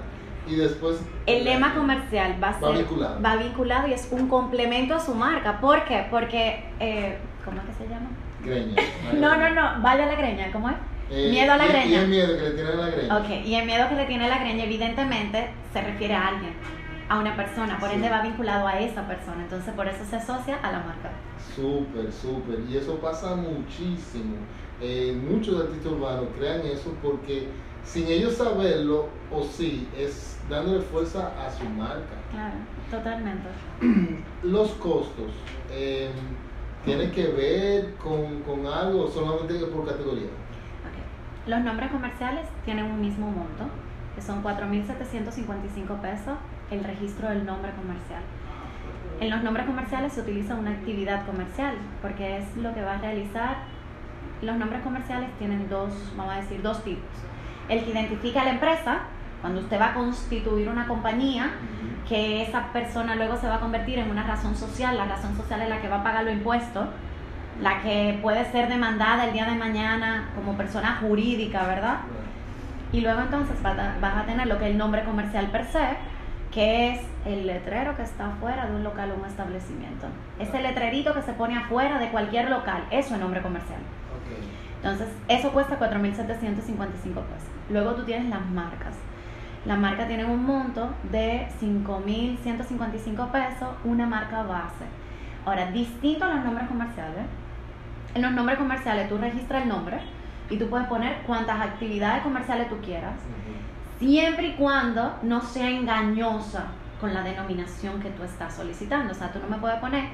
y 0.50 0.56
después 0.56 1.00
el 1.26 1.44
lema 1.44 1.74
comercial 1.74 2.36
va, 2.42 2.48
a 2.50 2.60
ser, 2.60 2.78
vinculado. 2.78 3.22
va 3.22 3.36
vinculado 3.36 3.88
y 3.88 3.92
es 3.92 4.08
un 4.10 4.28
complemento 4.28 4.94
a 4.94 5.00
su 5.00 5.14
marca. 5.14 5.60
¿Por 5.60 5.84
qué? 5.84 6.06
Porque, 6.10 6.64
eh, 6.80 7.18
¿cómo 7.44 7.60
es 7.60 7.66
que 7.68 7.84
se 7.84 7.88
llama? 7.88 8.08
Greña. 8.44 8.74
no, 9.14 9.36
no, 9.36 9.50
no, 9.50 9.82
vaya 9.82 10.06
la 10.06 10.16
greña, 10.16 10.50
¿cómo 10.50 10.70
es? 10.70 10.76
Eh, 11.10 11.30
miedo 11.30 11.52
a 11.52 11.56
la 11.56 11.66
greña. 11.66 11.86
Y 11.86 11.94
el 11.94 12.08
miedo 12.08 12.36
que 12.36 12.42
le 12.42 12.50
tiene 12.50 12.70
a 12.70 12.74
la 12.74 12.86
greña. 12.88 13.16
Ok, 13.16 13.46
y 13.46 13.54
el 13.54 13.66
miedo 13.66 13.88
que 13.88 13.94
le 13.94 14.04
tiene 14.06 14.24
a 14.24 14.28
la 14.28 14.38
greña, 14.38 14.64
evidentemente, 14.64 15.50
se 15.72 15.80
refiere 15.80 16.14
a 16.14 16.28
alguien, 16.28 16.52
a 17.10 17.18
una 17.18 17.34
persona, 17.34 17.76
por 17.80 17.90
ende 17.90 18.08
va 18.08 18.22
vinculado 18.22 18.68
a 18.68 18.78
esa 18.78 19.04
persona, 19.04 19.42
entonces 19.42 19.74
por 19.74 19.88
eso 19.88 20.04
se 20.04 20.14
asocia 20.14 20.58
a 20.62 20.70
la 20.70 20.78
marca. 20.78 21.10
Súper, 21.56 22.12
súper, 22.12 22.60
y 22.70 22.76
eso 22.76 23.00
pasa 23.00 23.34
muchísimo. 23.34 24.36
Eh, 24.80 25.20
muchos 25.28 25.60
artistas 25.60 25.90
urbanos 25.90 26.26
crean 26.38 26.60
eso 26.60 26.94
porque 27.02 27.48
sin 27.82 28.06
ellos 28.06 28.36
saberlo, 28.36 29.08
o 29.32 29.42
sí, 29.42 29.88
es 29.98 30.38
dándole 30.48 30.82
fuerza 30.82 31.32
a 31.44 31.50
su 31.50 31.64
marca. 31.70 32.14
Claro, 32.30 32.54
totalmente. 32.88 33.48
Los 34.44 34.70
costos, 34.74 35.32
eh, 35.72 36.12
¿tienen 36.84 37.10
que 37.10 37.26
ver 37.26 37.94
con, 37.96 38.40
con 38.42 38.64
algo 38.66 39.06
o 39.06 39.08
solamente 39.08 39.54
por 39.66 39.84
categoría? 39.84 40.30
Los 41.48 41.60
nombres 41.62 41.90
comerciales 41.90 42.46
tienen 42.64 42.84
un 42.84 43.00
mismo 43.00 43.26
monto, 43.26 43.64
que 44.14 44.22
son 44.22 44.44
4.755 44.44 46.00
pesos 46.00 46.38
el 46.70 46.84
registro 46.84 47.28
del 47.28 47.44
nombre 47.44 47.72
comercial. 47.72 48.22
En 49.20 49.30
los 49.30 49.42
nombres 49.42 49.66
comerciales 49.66 50.12
se 50.12 50.20
utiliza 50.20 50.54
una 50.54 50.70
actividad 50.70 51.26
comercial, 51.26 51.74
porque 52.00 52.38
es 52.38 52.56
lo 52.56 52.72
que 52.74 52.82
va 52.82 52.94
a 52.94 52.98
realizar. 52.98 53.56
Los 54.40 54.56
nombres 54.56 54.82
comerciales 54.82 55.28
tienen 55.38 55.68
dos, 55.68 55.92
vamos 56.16 56.34
a 56.34 56.36
decir, 56.38 56.62
dos 56.62 56.82
tipos 56.82 57.04
el 57.70 57.84
que 57.84 57.90
identifica 57.92 58.42
a 58.42 58.44
la 58.44 58.50
empresa, 58.50 58.98
cuando 59.40 59.60
usted 59.60 59.80
va 59.80 59.90
a 59.90 59.94
constituir 59.94 60.68
una 60.68 60.86
compañía, 60.86 61.52
que 62.08 62.42
esa 62.42 62.72
persona 62.72 63.14
luego 63.14 63.36
se 63.36 63.46
va 63.46 63.56
a 63.56 63.60
convertir 63.60 63.98
en 63.98 64.10
una 64.10 64.24
razón 64.24 64.56
social, 64.56 64.96
la 64.96 65.04
razón 65.04 65.36
social 65.36 65.62
es 65.62 65.68
la 65.68 65.80
que 65.80 65.88
va 65.88 66.00
a 66.00 66.02
pagar 66.02 66.24
los 66.24 66.34
impuestos, 66.34 66.88
la 67.62 67.80
que 67.80 68.18
puede 68.20 68.44
ser 68.50 68.68
demandada 68.68 69.26
el 69.26 69.32
día 69.32 69.46
de 69.46 69.54
mañana 69.54 70.30
como 70.34 70.56
persona 70.56 70.98
jurídica, 71.00 71.62
¿verdad? 71.66 71.98
Y 72.92 73.02
luego 73.02 73.20
entonces 73.20 73.56
vas 73.62 74.16
a 74.16 74.24
tener 74.26 74.48
lo 74.48 74.58
que 74.58 74.64
es 74.64 74.70
el 74.72 74.78
nombre 74.78 75.04
comercial 75.04 75.46
per 75.46 75.64
se, 75.66 75.96
que 76.52 76.90
es 76.90 77.00
el 77.24 77.46
letrero 77.46 77.96
que 77.96 78.02
está 78.02 78.28
afuera 78.28 78.66
de 78.66 78.74
un 78.74 78.82
local 78.82 79.12
o 79.12 79.20
un 79.20 79.26
establecimiento. 79.26 80.06
Ese 80.38 80.60
letrerito 80.60 81.14
que 81.14 81.22
se 81.22 81.32
pone 81.32 81.56
afuera 81.56 81.98
de 81.98 82.08
cualquier 82.08 82.50
local, 82.50 82.84
eso 82.90 83.14
es 83.14 83.20
nombre 83.20 83.40
comercial. 83.40 83.80
Entonces, 84.76 85.08
eso 85.28 85.52
cuesta 85.52 85.78
4.755 85.78 86.16
pesos. 86.16 87.50
Luego 87.68 87.94
tú 87.94 88.04
tienes 88.04 88.28
las 88.28 88.44
marcas. 88.46 88.94
Las 89.66 89.78
marcas 89.78 90.08
tienen 90.08 90.30
un 90.30 90.44
monto 90.44 90.90
de 91.12 91.46
5.155 91.60 93.30
pesos, 93.30 93.68
una 93.84 94.06
marca 94.06 94.42
base. 94.42 94.86
Ahora, 95.44 95.70
distinto 95.70 96.24
a 96.24 96.34
los 96.34 96.44
nombres 96.44 96.66
comerciales, 96.66 97.26
en 98.14 98.22
los 98.22 98.32
nombres 98.32 98.58
comerciales 98.58 99.08
tú 99.08 99.18
registras 99.18 99.62
el 99.62 99.68
nombre 99.68 99.98
y 100.48 100.56
tú 100.56 100.68
puedes 100.68 100.86
poner 100.88 101.18
cuantas 101.26 101.60
actividades 101.60 102.22
comerciales 102.22 102.68
tú 102.68 102.78
quieras. 102.78 103.14
Siempre 104.00 104.48
y 104.48 104.52
cuando 104.54 105.16
no 105.22 105.40
sea 105.42 105.68
engañosa 105.70 106.64
con 107.00 107.14
la 107.14 107.22
denominación 107.22 108.00
que 108.00 108.10
tú 108.10 108.24
estás 108.24 108.54
solicitando. 108.54 109.12
O 109.12 109.14
sea, 109.14 109.30
tú 109.32 109.38
no 109.38 109.46
me 109.46 109.58
puedes 109.58 109.78
poner 109.78 110.04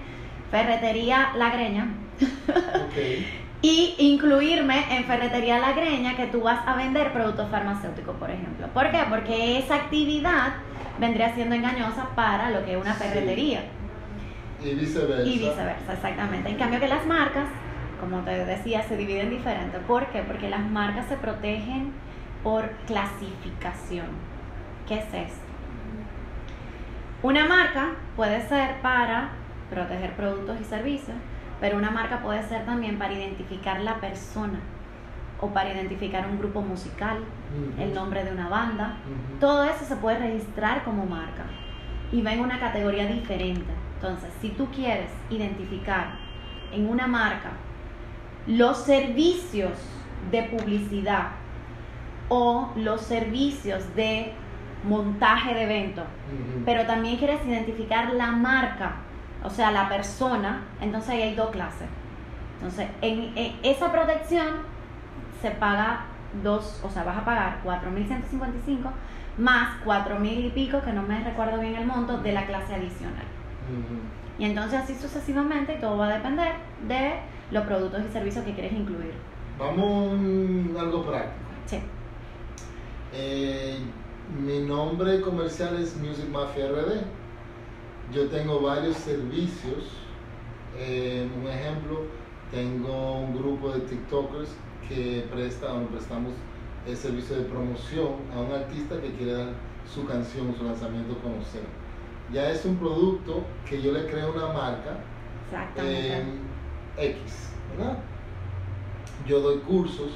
ferretería 0.51 1.31
La 1.37 1.51
Greña 1.51 1.89
Ok. 2.21 3.25
y 3.63 3.95
incluirme 3.99 4.85
en 4.97 5.05
ferretería 5.05 5.59
La 5.59 5.73
Greña 5.73 6.15
que 6.17 6.27
tú 6.27 6.43
vas 6.43 6.61
a 6.67 6.77
vender 6.77 7.13
productos 7.13 7.51
farmacéuticos, 7.51 8.15
por 8.17 8.31
ejemplo. 8.31 8.67
¿Por 8.75 8.91
qué? 8.91 9.01
Porque 9.09 9.59
esa 9.59 9.77
actividad 9.77 10.55
vendría 11.01 11.35
siendo 11.35 11.55
engañosa 11.55 12.09
para 12.15 12.51
lo 12.51 12.65
que 12.65 12.73
es 12.75 12.81
una 12.81 12.95
Sí. 12.95 13.05
ferretería. 13.05 13.65
Y 14.65 14.75
viceversa. 14.75 15.23
Y 15.29 15.39
viceversa, 15.39 15.93
exactamente. 15.93 16.49
En 16.51 16.57
cambio 16.57 16.81
que 16.81 16.89
las 16.89 17.07
marcas, 17.07 17.47
como 18.01 18.21
te 18.21 18.45
decía, 18.45 18.83
se 18.83 18.97
dividen 18.97 19.31
diferente. 19.31 19.79
¿Por 19.87 20.07
qué? 20.09 20.23
Porque 20.23 20.49
las 20.49 20.61
marcas 20.61 21.07
se 21.07 21.17
protegen 21.17 21.93
por 22.43 22.71
clasificación. 22.87 24.07
¿Qué 24.87 24.99
es 24.99 25.15
esto? 25.15 25.47
Una 27.23 27.47
marca 27.47 27.93
puede 28.15 28.47
ser 28.47 28.81
para 28.83 29.31
proteger 29.71 30.15
productos 30.15 30.61
y 30.61 30.65
servicios, 30.65 31.17
pero 31.61 31.77
una 31.77 31.91
marca 31.91 32.21
puede 32.21 32.43
ser 32.43 32.65
también 32.65 32.99
para 32.99 33.15
identificar 33.15 33.81
la 33.81 33.97
persona 33.97 34.61
o 35.41 35.49
para 35.49 35.73
identificar 35.73 36.27
un 36.27 36.39
grupo 36.39 36.61
musical, 36.63 37.19
el 37.79 37.95
nombre 37.95 38.25
de 38.25 38.33
una 38.33 38.49
banda. 38.49 38.97
Todo 39.41 39.65
eso 39.65 39.85
se 39.85 39.97
puede 39.97 40.19
registrar 40.19 40.85
como 40.85 41.05
marca 41.07 41.45
y 42.13 42.23
va 42.23 42.33
en 42.33 42.41
una 42.41 42.61
categoría 42.61 43.07
diferente. 43.07 43.73
Entonces, 43.95 44.31
si 44.41 44.51
tú 44.51 44.67
quieres 44.71 45.11
identificar 45.31 46.19
en 46.73 46.89
una 46.89 47.07
marca 47.07 47.51
los 48.47 48.79
servicios 48.79 49.73
de 50.31 50.45
publicidad 50.45 51.29
o 52.29 52.71
los 52.77 53.01
servicios 53.03 53.95
de 53.95 54.33
montaje 54.85 55.55
de 55.55 55.63
eventos, 55.63 56.05
Ujú. 56.05 56.65
pero 56.65 56.87
también 56.87 57.17
quieres 57.17 57.45
identificar 57.47 58.13
la 58.15 58.29
marca, 58.33 58.97
o 59.43 59.51
sea, 59.51 59.71
la 59.71 59.89
persona, 59.89 60.63
entonces 60.81 61.11
ahí 61.11 61.23
hay 61.23 61.35
dos 61.35 61.51
clases. 61.51 61.89
Entonces, 62.57 62.89
en, 63.03 63.33
en 63.37 63.57
esa 63.63 63.93
protección 63.93 64.47
se 65.43 65.51
paga 65.51 66.07
dos, 66.43 66.81
o 66.85 66.91
sea, 66.91 67.05
vas 67.05 67.19
a 67.19 67.25
pagar 67.25 67.61
4.155 67.65 68.91
más 69.39 69.79
4.000 69.85 70.47
y 70.47 70.51
pico, 70.51 70.81
que 70.83 70.93
no 70.93 71.03
me 71.03 71.23
recuerdo 71.23 71.61
bien 71.61 71.77
el 71.77 71.87
monto, 71.87 72.19
de 72.19 72.33
la 72.33 72.47
clase 72.47 72.75
adicional. 72.75 73.25
Y 74.39 74.45
entonces 74.45 74.81
así 74.81 74.95
sucesivamente 74.95 75.75
todo 75.75 75.99
va 75.99 76.07
a 76.07 76.15
depender 76.15 76.55
de 76.87 77.15
los 77.51 77.65
productos 77.67 78.03
y 78.09 78.13
servicios 78.13 78.45
que 78.45 78.53
quieres 78.55 78.73
incluir. 78.73 79.15
Vamos 79.59 80.77
a 80.77 80.81
algo 80.81 81.05
práctico. 81.05 81.35
Sí. 81.67 81.81
Eh, 83.13 83.77
mi 84.45 84.59
nombre 84.61 85.21
comercial 85.21 85.77
es 85.81 85.97
Music 85.97 86.29
Mafia 86.29 86.67
RD. 86.69 87.03
Yo 88.13 88.29
tengo 88.29 88.61
varios 88.61 88.97
servicios. 88.97 89.85
Eh, 90.79 91.29
un 91.41 91.49
ejemplo, 91.49 92.03
tengo 92.51 93.19
un 93.21 93.37
grupo 93.37 93.71
de 93.73 93.81
TikTokers 93.81 94.51
que 94.89 95.27
presta, 95.33 95.73
o 95.73 95.87
prestamos 95.87 96.33
el 96.87 96.97
servicio 96.97 97.37
de 97.37 97.43
promoción 97.45 98.13
a 98.35 98.41
un 98.41 98.53
artista 98.53 99.01
que 99.01 99.11
quiere 99.13 99.33
dar 99.33 99.49
su 99.93 100.05
canción, 100.07 100.55
su 100.57 100.65
lanzamiento 100.65 101.15
a 101.15 101.23
conocer. 101.23 101.63
Ya 102.33 102.51
es 102.51 102.65
un 102.65 102.77
producto 102.77 103.43
que 103.69 103.81
yo 103.81 103.93
le 103.93 104.07
creo 104.07 104.33
una 104.33 104.49
marca 104.49 104.99
Exactamente. 105.47 106.19
eh, 106.99 107.11
X, 107.11 107.51
¿verdad? 107.77 107.99
Yo 109.27 109.41
doy 109.41 109.59
cursos 109.59 110.11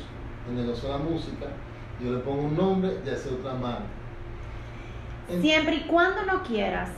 de 0.48 0.54
negocio 0.62 0.88
de 0.88 0.98
la 0.98 1.04
música, 1.04 1.46
yo 2.02 2.12
le 2.12 2.18
pongo 2.20 2.42
un 2.42 2.56
nombre, 2.56 2.98
ya 3.04 3.16
sea 3.16 3.32
otra 3.32 3.54
marca. 3.54 3.82
En- 5.28 5.40
Siempre 5.42 5.76
y 5.76 5.80
cuando 5.82 6.24
no 6.24 6.42
quieras, 6.42 6.90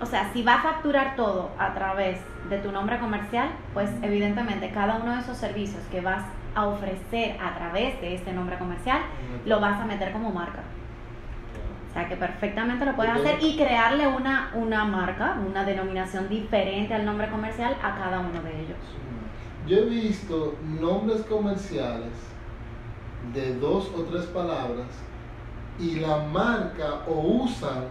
o 0.00 0.06
sea, 0.06 0.32
si 0.32 0.42
vas 0.42 0.58
a 0.58 0.62
facturar 0.72 1.14
todo 1.16 1.50
a 1.58 1.72
través 1.74 2.18
de 2.50 2.58
tu 2.58 2.72
nombre 2.72 2.98
comercial, 2.98 3.50
pues 3.72 3.88
evidentemente 4.02 4.70
cada 4.72 4.96
uno 4.96 5.14
de 5.14 5.20
esos 5.20 5.36
servicios 5.36 5.82
que 5.90 6.00
vas 6.00 6.24
a 6.54 6.66
ofrecer 6.66 7.36
a 7.40 7.54
través 7.54 8.00
de 8.00 8.14
este 8.14 8.32
nombre 8.32 8.58
comercial, 8.58 9.00
lo 9.46 9.60
vas 9.60 9.80
a 9.80 9.84
meter 9.84 10.12
como 10.12 10.30
marca. 10.32 10.62
O 11.88 11.94
sea, 11.94 12.08
que 12.08 12.16
perfectamente 12.16 12.84
lo 12.86 12.96
puedes 12.96 13.12
hacer 13.12 13.38
y 13.42 13.56
crearle 13.56 14.06
una, 14.08 14.50
una 14.54 14.84
marca, 14.84 15.36
una 15.46 15.62
denominación 15.64 16.28
diferente 16.28 16.94
al 16.94 17.04
nombre 17.04 17.28
comercial 17.30 17.76
a 17.82 17.94
cada 17.96 18.18
uno 18.20 18.42
de 18.42 18.60
ellos. 18.62 18.78
Yo 19.68 19.76
he 19.78 19.84
visto 19.84 20.56
nombres 20.80 21.22
comerciales 21.22 22.12
de 23.34 23.54
dos 23.58 23.90
o 23.96 24.02
tres 24.02 24.24
palabras 24.26 24.88
y 25.78 25.96
la 26.00 26.18
marca 26.18 27.02
o 27.06 27.44
usan 27.44 27.84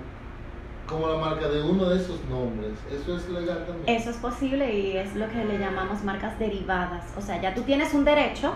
como 0.87 1.07
la 1.07 1.17
marca 1.17 1.47
de 1.47 1.61
uno 1.61 1.85
de 1.89 1.97
esos 1.97 2.23
nombres. 2.25 2.73
¿Eso 2.91 3.15
es 3.15 3.29
legal 3.29 3.65
también? 3.65 3.97
Eso 3.97 4.09
es 4.09 4.17
posible 4.17 4.73
y 4.73 4.97
es 4.97 5.15
lo 5.15 5.27
que 5.29 5.45
le 5.45 5.57
llamamos 5.57 6.03
marcas 6.03 6.37
derivadas. 6.37 7.05
O 7.17 7.21
sea, 7.21 7.41
ya 7.41 7.53
tú 7.53 7.61
tienes 7.61 7.93
un 7.93 8.03
derecho 8.03 8.53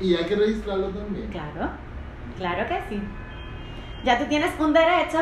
Y 0.00 0.14
hay 0.14 0.26
que 0.26 0.36
registrarlo 0.36 0.88
también. 0.88 1.28
Claro, 1.28 1.70
claro 2.36 2.68
que 2.68 2.78
sí. 2.88 3.02
Ya 4.04 4.18
tú 4.18 4.26
tienes 4.26 4.52
un 4.60 4.72
derecho, 4.72 5.18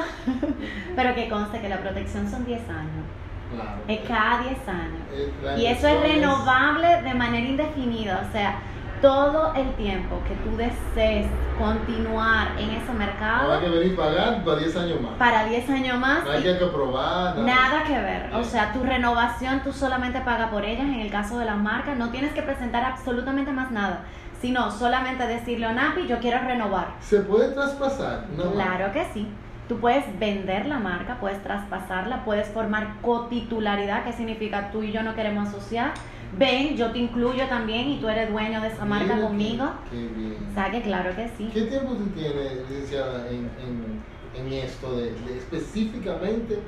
pero 0.97 1.15
que 1.15 1.29
conste 1.29 1.61
que 1.61 1.69
la 1.69 1.81
protección 1.81 2.29
son 2.29 2.45
10 2.45 2.69
años. 2.69 3.07
Claro. 3.55 3.79
Es 3.89 4.01
cada 4.07 4.43
10 4.43 4.69
años. 4.69 5.61
Y 5.61 5.67
eso 5.67 5.87
es 5.87 6.01
renovable 6.01 7.03
de 7.03 7.15
manera 7.15 7.47
indefinida. 7.47 8.27
O 8.29 8.33
sea, 8.33 8.59
todo 9.07 9.55
el 9.55 9.73
tiempo 9.75 10.21
que 10.27 10.35
tú 10.43 10.57
desees 10.57 11.29
continuar 11.57 12.49
en 12.59 12.71
ese 12.71 12.93
mercado, 12.93 13.61
que 13.61 13.69
venir 13.69 13.95
pagar 13.95 14.43
para 14.45 14.59
10 14.59 14.77
años 14.77 15.01
más. 15.01 15.13
para 15.13 15.45
10 15.45 15.71
años 15.71 16.01
más, 16.01 16.25
No 16.25 16.31
hay 16.33 16.43
que 16.43 16.65
aprobar. 16.65 17.39
Nada 17.39 17.85
que 17.85 17.93
ver. 17.93 18.35
O 18.35 18.43
sea, 18.43 18.73
tu 18.73 18.83
renovación 18.83 19.61
tú 19.63 19.73
solamente 19.73 20.21
pagas 20.23 20.51
por 20.51 20.65
ellas 20.65 20.87
en 20.87 20.99
el 20.99 21.11
caso 21.13 21.39
de 21.39 21.45
las 21.45 21.57
marcas. 21.57 21.97
No 21.97 22.11
tienes 22.11 22.33
que 22.33 22.43
presentar 22.43 22.85
absolutamente 22.85 23.53
más 23.53 23.71
nada, 23.71 24.01
sino 24.41 24.73
solamente 24.73 25.25
decirle 25.25 25.67
a 25.67 25.73
NAPI, 25.73 26.09
yo 26.09 26.19
quiero 26.19 26.41
renovar. 26.41 26.89
¿Se 26.99 27.21
puede 27.21 27.53
traspasar? 27.53 28.25
una 28.35 28.45
marca? 28.47 28.55
Claro 28.55 28.93
que 28.93 29.05
sí. 29.15 29.29
Tú 29.69 29.79
puedes 29.79 30.05
vender 30.19 30.67
la 30.67 30.79
marca, 30.79 31.19
puedes 31.21 31.41
traspasarla, 31.45 32.25
puedes 32.25 32.49
formar 32.49 33.01
cotitularidad, 33.03 34.03
que 34.03 34.13
significa 34.13 34.71
tú 34.73 34.83
y 34.83 34.91
yo 34.91 35.05
no 35.05 35.15
queremos 35.15 35.49
asociar. 35.49 35.93
Ven, 36.39 36.77
yo 36.77 36.91
te 36.93 36.99
incluyo 36.99 37.47
también 37.49 37.89
y 37.89 38.01
tú 38.01 38.09
eres 38.09 38.31
dueño 38.31 38.61
de 38.61 38.69
esa 38.69 38.85
marca 38.85 39.21
conmigo. 39.21 39.71
Qué 39.91 39.97
bien. 40.09 40.37
O 40.51 40.55
sea 40.55 40.71
que 40.71 40.83
claro 40.83 41.15
que 41.17 41.29
sí. 41.37 41.51
¿Qué 41.53 41.63
tiempo 41.63 41.95
tú 41.95 42.07
tienes, 42.15 42.69
licenciada, 42.69 43.29
en, 43.29 43.49
en, 43.63 44.03
en 44.47 44.53
esto, 44.53 44.97
de, 44.97 45.13
de- 45.13 45.39
específicamente 45.39 46.59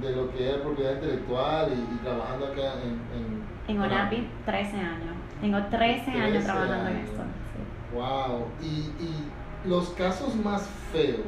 de 0.00 0.16
lo 0.16 0.30
que 0.32 0.48
es 0.50 0.56
propiedad 0.58 0.94
intelectual 0.94 1.70
y, 1.72 1.94
y 1.94 1.98
trabajando 1.98 2.46
acá 2.46 2.74
en... 2.84 3.48
En 3.74 3.80
ONAPI, 3.82 4.26
13 4.46 4.76
años. 4.76 5.14
Tengo 5.42 5.58
13, 5.66 6.04
13 6.04 6.10
años 6.20 6.44
trabajando 6.44 6.88
en 6.90 6.96
esto. 6.96 7.22
sí. 7.52 7.96
Wow. 7.96 8.46
Y, 8.62 8.66
y 9.04 9.68
los 9.68 9.90
casos 9.90 10.34
más 10.36 10.66
feos, 10.92 11.26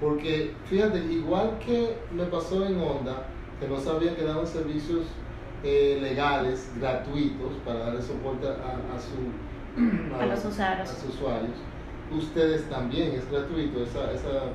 porque 0.00 0.54
fíjate, 0.70 0.98
igual 1.04 1.58
que 1.64 1.96
me 2.14 2.24
pasó 2.24 2.64
en 2.64 2.80
Honda, 2.80 3.26
que 3.60 3.68
no 3.68 3.78
sabía 3.78 4.14
que 4.16 4.22
daban 4.22 4.46
servicios 4.46 5.00
eh, 5.62 5.98
legales, 6.00 6.70
gratuitos, 6.78 7.52
para 7.64 7.78
darle 7.80 8.02
soporte 8.02 8.46
a, 8.48 8.50
a 8.50 8.98
su, 8.98 9.32
A 10.20 10.26
los 10.26 10.44
usuarios. 10.44 10.90
a 10.90 10.94
sus 10.94 11.14
usuarios, 11.14 11.56
ustedes 12.10 12.68
también, 12.68 13.12
es 13.14 13.30
gratuito 13.30 13.82
esa... 13.82 14.12
esa 14.12 14.50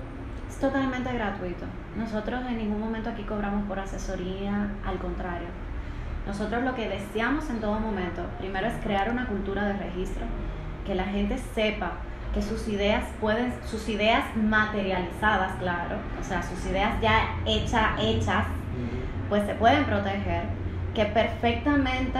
Es 0.47 0.59
totalmente 0.59 1.11
gratuito. 1.13 1.65
Nosotros 1.97 2.41
en 2.47 2.57
ningún 2.57 2.79
momento 2.79 3.09
aquí 3.09 3.23
cobramos 3.23 3.67
por 3.67 3.79
asesoría, 3.79 4.69
al 4.85 4.97
contrario. 4.99 5.47
Nosotros 6.27 6.63
lo 6.63 6.75
que 6.75 6.89
deseamos 6.89 7.49
en 7.49 7.61
todo 7.61 7.79
momento, 7.79 8.21
primero 8.37 8.67
es 8.67 8.75
crear 8.83 9.09
una 9.09 9.27
cultura 9.27 9.65
de 9.65 9.73
registro, 9.73 10.25
que 10.85 10.93
la 10.93 11.05
gente 11.05 11.37
sepa 11.55 11.93
que 12.33 12.41
sus 12.41 12.67
ideas 12.67 13.05
pueden, 13.21 13.53
sus 13.65 13.87
ideas 13.87 14.23
materializadas, 14.35 15.53
claro, 15.59 15.95
o 16.19 16.23
sea, 16.23 16.43
sus 16.43 16.65
ideas 16.65 16.99
ya 17.01 17.35
hechas, 17.45 17.91
hechas, 17.99 18.45
pues 19.29 19.45
se 19.45 19.55
pueden 19.55 19.85
proteger, 19.85 20.43
que 20.97 21.05
perfectamente 21.05 22.19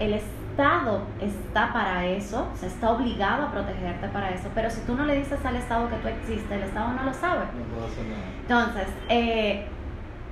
el, 0.00 0.14
es- 0.14 0.24
Estado 0.54 1.02
está 1.20 1.72
para 1.72 2.06
eso, 2.06 2.48
se 2.54 2.68
está 2.68 2.92
obligado 2.92 3.46
a 3.46 3.50
protegerte 3.50 4.06
para 4.10 4.30
eso, 4.30 4.48
pero 4.54 4.70
si 4.70 4.80
tú 4.82 4.94
no 4.94 5.04
le 5.04 5.16
dices 5.18 5.44
al 5.44 5.56
Estado 5.56 5.88
que 5.90 5.96
tú 5.96 6.06
existes, 6.06 6.48
el 6.48 6.62
Estado 6.62 6.92
no 6.92 7.02
lo 7.02 7.12
sabe. 7.12 7.40
No 7.58 7.64
puedo 7.74 7.86
hacer 7.88 8.04
nada. 8.04 8.22
Entonces, 8.40 8.86
eh, 9.08 9.66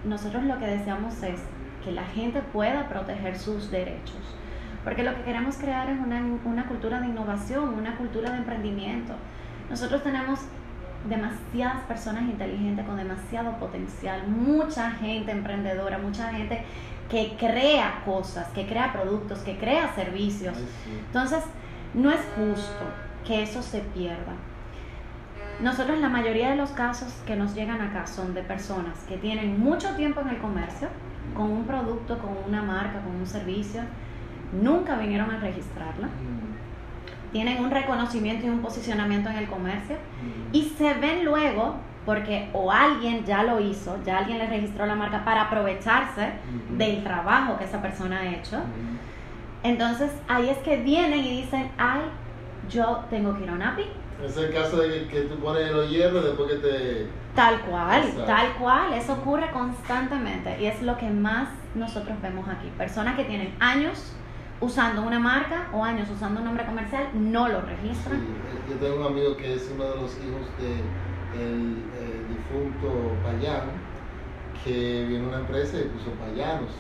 nosotros 0.05 0.45
lo 0.45 0.61
que 0.61 0.67
deseamos 0.67 1.21
es 1.25 1.41
que 1.85 1.91
la 1.91 2.05
gente 2.05 2.41
pueda 2.53 2.89
proteger 2.89 3.37
sus 3.37 3.69
derechos, 3.73 4.37
porque 4.85 5.03
lo 5.03 5.13
que 5.17 5.23
queremos 5.23 5.57
crear 5.57 5.91
es 5.91 5.99
una, 5.99 6.23
una 6.45 6.67
cultura 6.67 7.01
de 7.01 7.09
innovación, 7.09 7.75
una 7.75 7.97
cultura 7.97 8.31
de 8.31 8.37
emprendimiento. 8.37 9.15
Nosotros 9.69 10.05
tenemos 10.05 10.39
demasiadas 11.09 11.83
personas 11.89 12.23
inteligentes 12.23 12.87
con 12.87 12.97
demasiado 12.97 13.57
potencial, 13.57 14.29
mucha 14.29 14.93
gente 14.93 15.33
emprendedora, 15.33 15.99
mucha 15.99 16.29
gente 16.33 16.65
que 17.11 17.37
crea 17.39 18.03
cosas, 18.05 18.49
que 18.49 18.67
crea 18.67 18.93
productos, 18.93 19.41
que 19.41 19.59
crea 19.59 19.95
servicios. 19.95 20.57
Ay, 20.57 20.69
sí. 20.85 20.91
Entonces, 21.07 21.45
no 21.95 22.11
es 22.11 22.21
justo 22.37 22.85
que 23.27 23.43
eso 23.43 23.63
se 23.63 23.81
pierda. 23.81 24.35
Nosotros 25.61 25.99
la 26.01 26.09
mayoría 26.09 26.51
de 26.51 26.57
los 26.57 26.71
casos 26.71 27.13
que 27.27 27.37
nos 27.37 27.55
llegan 27.55 27.81
acá 27.81 28.07
son 28.07 28.35
de 28.35 28.43
personas 28.43 28.99
que 29.09 29.17
tienen 29.17 29.61
mucho 29.61 29.95
tiempo 29.95 30.21
en 30.21 30.31
el 30.31 30.39
comercio, 30.39 30.89
con 31.35 31.51
un 31.51 31.65
producto, 31.65 32.19
con 32.19 32.37
una 32.49 32.63
marca, 32.63 33.01
con 33.01 33.15
un 33.15 33.27
servicio, 33.27 33.83
nunca 34.61 34.97
vinieron 34.97 35.31
a 35.31 35.39
registrarla, 35.39 36.09
Mm, 36.09 37.33
tienen 37.33 37.65
un 37.65 37.71
reconocimiento 37.71 38.47
y 38.47 38.51
un 38.51 38.61
posicionamiento 38.61 39.31
en 39.31 39.37
el 39.37 39.49
comercio 39.49 39.97
mm. 39.97 40.55
y 40.55 40.65
se 40.77 40.95
ven 40.95 41.25
luego 41.25 41.77
porque 42.05 42.49
o 42.53 42.71
alguien 42.73 43.25
ya 43.25 43.43
lo 43.45 43.61
hizo, 43.61 43.97
ya 44.05 44.19
alguien 44.19 44.39
le 44.39 44.47
registró 44.49 44.87
la 44.87 44.95
marca 44.95 45.25
para 45.25 45.43
aprovecharse 45.43 46.33
Ujú. 46.67 46.77
del 46.79 47.03
trabajo 47.05 47.57
que 47.59 47.65
esa 47.65 47.81
persona 47.81 48.21
ha 48.21 48.27
hecho. 48.27 48.59
Mm. 48.59 48.99
Entonces 49.65 50.11
ahí 50.29 50.49
es 50.49 50.59
que 50.59 50.79
vienen 50.79 51.21
y 51.21 51.43
dicen, 51.43 51.71
ay, 51.79 52.01
yo 52.69 53.05
tengo 53.11 53.37
que 53.37 53.45
ir 53.45 53.51
a 53.51 53.53
un 53.53 53.63
API. 53.63 53.85
Es 54.25 54.37
el 54.37 54.53
caso 54.53 54.77
de 54.79 55.07
que, 55.09 55.23
tú 55.23 55.37
pones 55.37 55.71
los 55.73 55.91
hierros 55.91 56.25
después 56.25 56.49
que 56.53 56.57
te... 56.59 57.07
Tal 57.35 57.61
cual, 57.63 58.03
Exacto. 58.03 58.25
tal 58.25 58.53
cual, 58.55 58.93
eso 58.93 59.15
ocurre 59.15 59.51
constantemente 59.53 60.61
y 60.61 60.67
es 60.67 60.83
lo 60.83 60.97
que 60.99 61.09
más 61.09 61.49
nosotros 61.75 62.21
vemos 62.21 62.47
aquí. 62.49 62.71
Personas 62.77 63.17
que 63.17 63.25
tienen 63.25 63.55
años 63.59 64.13
usando 64.61 65.03
una 65.03 65.19
marca 65.19 65.67
o 65.73 65.83
años 65.83 66.09
usando 66.11 66.41
un 66.41 66.47
nombre 66.47 66.65
comercial 66.65 67.09
no 67.15 67.49
lo 67.49 67.61
Sí, 67.61 67.67
registran. 67.67 68.17
eh, 68.19 68.71
yo 68.71 68.77
tengo 68.77 69.01
un 69.01 69.07
amigo 69.07 69.37
que 69.37 69.55
es 69.55 69.71
uno 69.75 69.85
de 69.85 69.97
los 69.97 70.13
hijos 70.19 70.47
del 71.37 71.77
difunto 72.29 73.17
Payán, 73.25 73.71
que 74.65 75.07
vino 75.09 75.25
a 75.25 75.29
una 75.29 75.39
empresa 75.39 75.79
y 75.79 75.85
puso 75.85 76.11
payanos, 76.13 76.71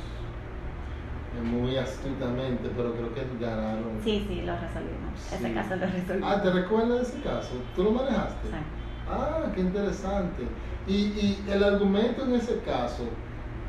eh, 1.36 1.42
muy 1.42 1.76
astutamente, 1.76 2.70
pero 2.76 2.92
creo 2.94 3.14
que 3.14 3.24
ganaron. 3.40 4.00
Sí, 4.04 4.24
sí, 4.28 4.42
lo 4.42 4.52
resolvimos. 4.52 5.32
Ese 5.32 5.52
caso 5.54 5.76
lo 5.76 5.86
resolvimos. 5.86 6.30
Ah, 6.30 6.42
¿te 6.42 6.50
recuerdas 6.50 6.98
de 6.98 7.02
ese 7.02 7.22
caso? 7.22 7.50
¿Tú 7.74 7.84
lo 7.84 7.90
manejaste? 7.92 8.48
Sí. 8.48 8.54
Ah, 9.10 9.50
qué 9.54 9.60
interesante. 9.60 10.42
Y, 10.86 10.94
y 10.94 11.44
el 11.50 11.64
argumento 11.64 12.24
en 12.24 12.34
ese 12.34 12.58
caso, 12.60 13.04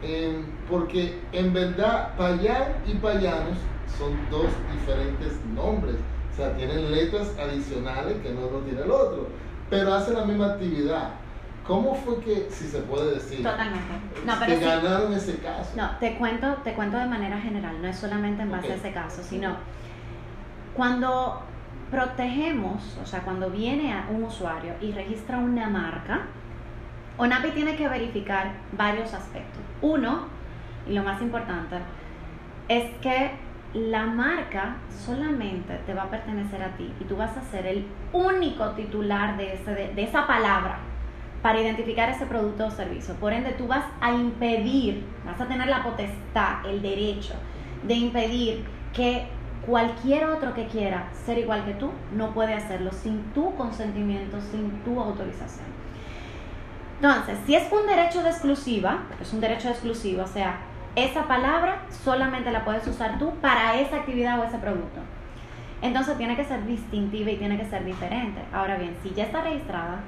em, 0.03 0.45
porque 0.69 1.19
en 1.31 1.53
verdad 1.53 2.15
Payán 2.17 2.73
y 2.85 2.93
Payanos 2.95 3.57
son 3.97 4.11
dos 4.29 4.47
diferentes 4.71 5.33
nombres. 5.55 5.95
O 6.33 6.35
sea, 6.35 6.55
tienen 6.55 6.91
letras 6.91 7.31
adicionales 7.39 8.15
que 8.23 8.31
no 8.33 8.49
lo 8.49 8.59
tiene 8.61 8.81
el 8.81 8.91
otro, 8.91 9.27
pero 9.69 9.93
hacen 9.93 10.15
la 10.15 10.25
misma 10.25 10.53
actividad. 10.53 11.09
¿Cómo 11.65 11.95
fue 11.95 12.19
que, 12.19 12.47
si 12.49 12.67
se 12.67 12.79
puede 12.79 13.13
decir, 13.13 13.41
Totalmente. 13.41 13.93
No, 14.25 14.33
que 14.33 14.45
pero 14.45 14.59
sí. 14.59 14.65
ganaron 14.65 15.13
ese 15.13 15.37
caso? 15.37 15.71
No, 15.77 15.91
te 15.97 16.15
cuento, 16.17 16.55
te 16.63 16.73
cuento 16.73 16.97
de 16.97 17.05
manera 17.05 17.39
general, 17.39 17.81
no 17.81 17.87
es 17.87 17.97
solamente 17.97 18.41
en 18.41 18.51
base 18.51 18.73
a 18.73 18.75
ese 18.75 18.91
caso, 18.91 19.23
sino 19.23 19.55
cuando 20.75 21.41
protegemos, 21.89 22.97
o 23.01 23.05
sea, 23.05 23.21
cuando 23.21 23.49
viene 23.49 23.93
a 23.93 24.07
un 24.09 24.23
usuario 24.23 24.73
y 24.81 24.91
registra 24.91 25.37
una 25.37 25.69
marca, 25.69 26.21
ONAPI 27.17 27.51
tiene 27.51 27.75
que 27.75 27.87
verificar 27.87 28.51
varios 28.75 29.13
aspectos. 29.13 29.61
Uno, 29.81 30.27
y 30.87 30.93
lo 30.93 31.03
más 31.03 31.21
importante, 31.21 31.77
es 32.67 32.91
que 32.97 33.31
la 33.73 34.05
marca 34.05 34.75
solamente 35.05 35.73
te 35.85 35.93
va 35.93 36.03
a 36.03 36.09
pertenecer 36.09 36.61
a 36.61 36.77
ti 36.77 36.93
y 36.99 37.03
tú 37.05 37.15
vas 37.15 37.35
a 37.35 37.41
ser 37.41 37.65
el 37.65 37.87
único 38.11 38.71
titular 38.71 39.35
de, 39.35 39.59
de, 39.95 40.03
esa 40.03 40.27
palabra 40.27 40.77
para 41.41 41.59
identificar 41.59 42.09
ese 42.09 42.25
producto 42.25 42.67
o 42.67 42.71
servicio. 42.71 43.15
Por 43.15 43.33
ende, 43.33 43.51
tú 43.53 43.67
vas 43.67 43.85
a 43.99 44.11
impedir, 44.11 45.03
vas 45.25 45.41
a 45.41 45.47
tener 45.47 45.67
la 45.67 45.83
potestad, 45.83 46.65
el 46.65 46.81
derecho 46.81 47.33
de 47.83 47.95
impedir 47.95 48.63
que 48.93 49.27
cualquier 49.65 50.25
otro 50.25 50.53
que 50.53 50.67
quiera 50.67 51.09
ser 51.25 51.37
igual 51.39 51.65
que 51.65 51.73
tú 51.73 51.89
no 52.15 52.33
puede 52.33 52.53
hacerlo 52.53 52.91
sin 52.91 53.23
tu 53.33 53.55
consentimiento, 53.55 54.39
sin 54.39 54.69
tu 54.83 54.99
autorización. 54.99 55.65
Entonces, 57.01 57.37
si 57.45 57.55
es 57.55 57.69
un 57.71 57.87
derecho 57.87 58.23
de 58.23 58.29
exclusiva, 58.29 58.99
es 59.19 59.33
un 59.33 59.41
derecho 59.41 59.67
de 59.67 59.73
exclusiva, 59.73 60.23
o 60.23 60.27
sea, 60.27 60.59
esa 60.95 61.27
palabra 61.27 61.79
solamente 62.03 62.51
la 62.51 62.63
puedes 62.63 62.87
usar 62.87 63.17
tú 63.17 63.31
para 63.41 63.79
esa 63.79 63.97
actividad 63.97 64.39
o 64.39 64.43
ese 64.43 64.57
producto. 64.57 64.99
Entonces 65.81 66.17
tiene 66.17 66.35
que 66.35 66.45
ser 66.45 66.65
distintiva 66.65 67.31
y 67.31 67.37
tiene 67.37 67.57
que 67.57 67.65
ser 67.65 67.83
diferente. 67.83 68.41
Ahora 68.53 68.77
bien, 68.77 68.95
si 69.03 69.13
ya 69.13 69.23
está 69.23 69.41
registrada, 69.41 69.99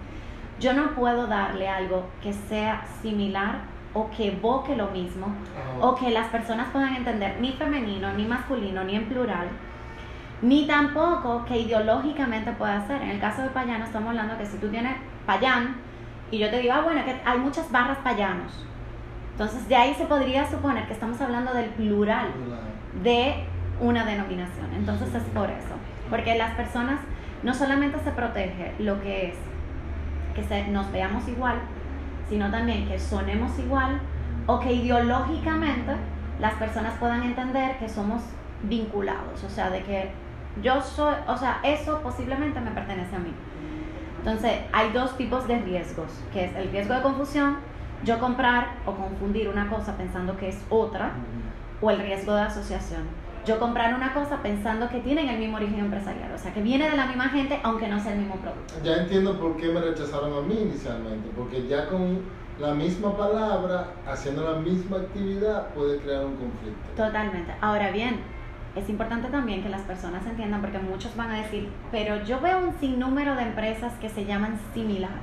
yo 0.60 0.74
no 0.74 0.92
puedo 0.92 1.28
darle 1.28 1.68
algo 1.68 2.06
que 2.22 2.32
sea 2.32 2.86
similar 3.02 3.60
o 3.94 4.10
que 4.10 4.28
evoque 4.28 4.76
lo 4.76 4.88
mismo 4.88 5.28
o 5.82 5.96
que 5.96 6.12
las 6.12 6.28
personas 6.28 6.70
puedan 6.72 6.96
entender 6.96 7.38
ni 7.40 7.54
femenino, 7.54 8.14
ni 8.14 8.26
masculino, 8.26 8.84
ni 8.84 8.96
en 8.96 9.06
plural, 9.06 9.48
ni 10.42 10.68
tampoco 10.68 11.44
que 11.46 11.60
ideológicamente 11.60 12.52
pueda 12.52 12.86
ser. 12.88 13.02
En 13.02 13.10
el 13.10 13.20
caso 13.20 13.42
de 13.42 13.50
payano 13.50 13.86
estamos 13.86 14.10
hablando 14.10 14.38
que 14.38 14.46
si 14.46 14.58
tú 14.58 14.70
tienes 14.70 14.96
payán 15.26 15.76
y 16.30 16.38
yo 16.38 16.50
te 16.50 16.60
digo, 16.60 16.74
ah, 16.74 16.82
bueno, 16.82 17.04
que 17.04 17.20
hay 17.26 17.38
muchas 17.40 17.72
barras 17.72 17.98
payanos. 18.00 18.66
Entonces 19.36 19.68
de 19.68 19.76
ahí 19.76 19.94
se 19.96 20.06
podría 20.06 20.50
suponer 20.50 20.88
que 20.88 20.94
estamos 20.94 21.20
hablando 21.20 21.54
del 21.54 21.70
plural 21.72 22.28
de 23.04 23.36
una 23.82 24.06
denominación. 24.06 24.68
Entonces 24.74 25.14
es 25.14 25.24
por 25.34 25.50
eso. 25.50 25.76
Porque 26.10 26.36
las 26.38 26.52
personas 26.56 27.00
no 27.44 27.54
solamente 27.54 28.00
se 28.00 28.12
protege 28.12 28.74
lo 28.80 29.02
que 29.02 29.28
es 29.30 29.36
que 30.34 30.44
se- 30.44 30.68
nos 30.70 30.90
veamos 30.92 31.28
igual, 31.28 31.56
sino 32.30 32.50
también 32.50 32.88
que 32.88 32.98
sonemos 33.00 33.58
igual 33.60 34.00
o 34.48 34.60
que 34.60 34.72
ideológicamente 34.74 35.94
las 36.40 36.54
personas 36.56 36.94
puedan 37.00 37.24
entender 37.24 37.78
que 37.78 37.88
somos 37.90 38.22
vinculados, 38.64 39.44
o 39.44 39.50
sea, 39.50 39.70
de 39.70 39.82
que 39.84 40.10
yo 40.62 40.82
soy, 40.82 41.14
o 41.28 41.38
sea, 41.38 41.60
eso 41.64 42.02
posiblemente 42.02 42.60
me 42.62 42.72
pertenece 42.72 43.16
a 43.16 43.20
mí. 43.20 43.32
Entonces, 44.20 44.60
hay 44.74 44.92
dos 44.92 45.16
tipos 45.18 45.48
de 45.48 45.60
riesgos, 45.60 46.08
que 46.34 46.46
es 46.46 46.56
el 46.56 46.72
riesgo 46.72 46.94
de 46.96 47.02
confusión, 47.02 47.58
yo 48.04 48.20
comprar 48.20 48.76
o 48.86 48.94
confundir 48.94 49.50
una 49.50 49.70
cosa 49.70 49.96
pensando 49.98 50.38
que 50.38 50.50
es 50.50 50.64
otra, 50.70 51.14
o 51.82 51.92
el 51.92 52.00
riesgo 52.00 52.34
de 52.34 52.42
asociación. 52.42 53.02
Yo 53.46 53.60
comprar 53.60 53.94
una 53.94 54.14
cosa 54.14 54.42
pensando 54.42 54.90
que 54.90 55.02
tienen 55.02 55.30
el 55.30 55.38
mismo 55.38 55.58
origen 55.58 55.80
empresarial, 55.80 56.32
o 56.34 56.38
sea, 56.38 56.52
que 56.52 56.62
viene 56.62 56.90
de 56.90 56.98
la 56.98 57.06
misma 57.06 57.30
gente 57.30 57.60
aunque 57.64 57.88
no 57.88 58.00
sea 58.00 58.14
el 58.14 58.20
mismo 58.20 58.36
producto. 58.38 58.74
Ya 58.84 58.98
entiendo 58.98 59.40
por 59.40 59.56
qué 59.58 59.68
me 59.68 59.82
rechazaron 59.82 60.34
a 60.34 60.42
mí 60.42 60.60
inicialmente, 60.62 61.30
porque 61.36 61.68
ya 61.68 61.88
con 61.88 62.22
la 62.60 62.74
misma 62.74 63.16
palabra, 63.16 63.92
haciendo 64.08 64.50
la 64.52 64.60
misma 64.60 64.98
actividad, 64.98 65.68
puede 65.76 66.00
crear 66.00 66.26
un 66.26 66.36
conflicto. 66.38 66.90
Totalmente. 66.96 67.54
Ahora 67.62 67.92
bien, 67.92 68.22
es 68.76 68.90
importante 68.90 69.28
también 69.28 69.62
que 69.62 69.70
las 69.70 69.82
personas 69.82 70.26
entiendan, 70.26 70.62
porque 70.62 70.80
muchos 70.80 71.16
van 71.16 71.32
a 71.32 71.42
decir, 71.42 71.70
pero 71.92 72.24
yo 72.24 72.40
veo 72.40 72.60
un 72.60 72.74
sinnúmero 72.80 73.36
de 73.36 73.44
empresas 73.44 73.94
que 74.02 74.10
se 74.10 74.26
llaman 74.26 74.60
similar. 74.74 75.22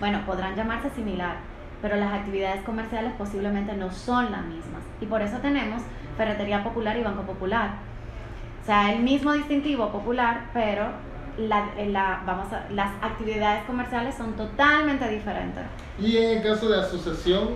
Bueno, 0.00 0.20
podrán 0.24 0.56
llamarse 0.56 0.90
similar, 0.90 1.36
pero 1.88 2.00
las 2.00 2.12
actividades 2.14 2.62
comerciales 2.64 3.12
posiblemente 3.16 3.72
no 3.74 3.92
son 3.92 4.32
las 4.32 4.44
mismas. 4.44 4.82
Y 5.00 5.06
por 5.06 5.22
eso 5.22 5.36
tenemos 5.38 5.82
Ferretería 6.16 6.64
Popular 6.64 6.96
y 6.96 7.02
Banco 7.04 7.22
Popular. 7.22 7.74
O 8.60 8.66
sea, 8.66 8.92
el 8.92 9.04
mismo 9.04 9.32
distintivo 9.34 9.92
popular, 9.92 10.46
pero 10.52 10.86
la- 11.38 11.68
la- 11.86 12.22
vamos 12.26 12.52
a- 12.52 12.64
las 12.72 12.90
actividades 13.00 13.62
comerciales 13.66 14.16
son 14.16 14.32
totalmente 14.32 15.08
diferentes. 15.08 15.62
Y 16.00 16.16
en 16.16 16.38
el 16.38 16.42
caso 16.42 16.68
de 16.68 16.80
asociación 16.80 17.50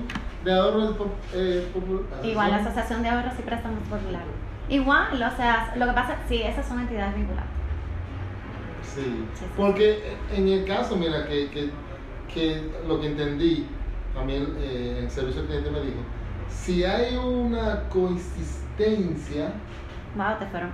de 0.44 0.52
ahorros 0.54 0.94
eh, 1.34 1.68
popu- 1.74 2.02
Igual 2.24 2.50
la 2.52 2.56
asociación- 2.58 2.68
Asociación 2.68 3.02
de 3.02 3.08
Ahorros 3.08 3.34
y 3.36 3.42
Préstamos 3.42 3.80
Popular. 3.88 4.22
Igual, 4.68 5.20
o 5.20 5.36
sea, 5.36 5.72
lo 5.74 5.86
que 5.86 5.92
pasa, 5.92 6.14
sí, 6.28 6.40
esas 6.40 6.68
son 6.68 6.78
entidades 6.78 7.16
vinculadas. 7.16 7.48
Sí, 8.82 9.00
Sí, 9.02 9.24
sí. 9.34 9.44
porque 9.56 10.16
en 10.32 10.46
el 10.46 10.64
caso, 10.66 10.94
mira, 10.96 11.26
que, 11.26 11.50
que, 11.50 11.70
que 12.32 12.70
lo 12.86 13.00
que 13.00 13.08
entendí, 13.08 13.66
también 14.14 14.54
eh, 14.58 15.00
el 15.02 15.10
servicio 15.10 15.42
al 15.42 15.46
cliente 15.46 15.70
me 15.70 15.80
dijo, 15.80 15.98
si 16.48 16.84
hay 16.84 17.16
una 17.16 17.88
coexistencia, 17.88 19.52
Wow, 20.16 20.38
te 20.40 20.46
fueron 20.46 20.70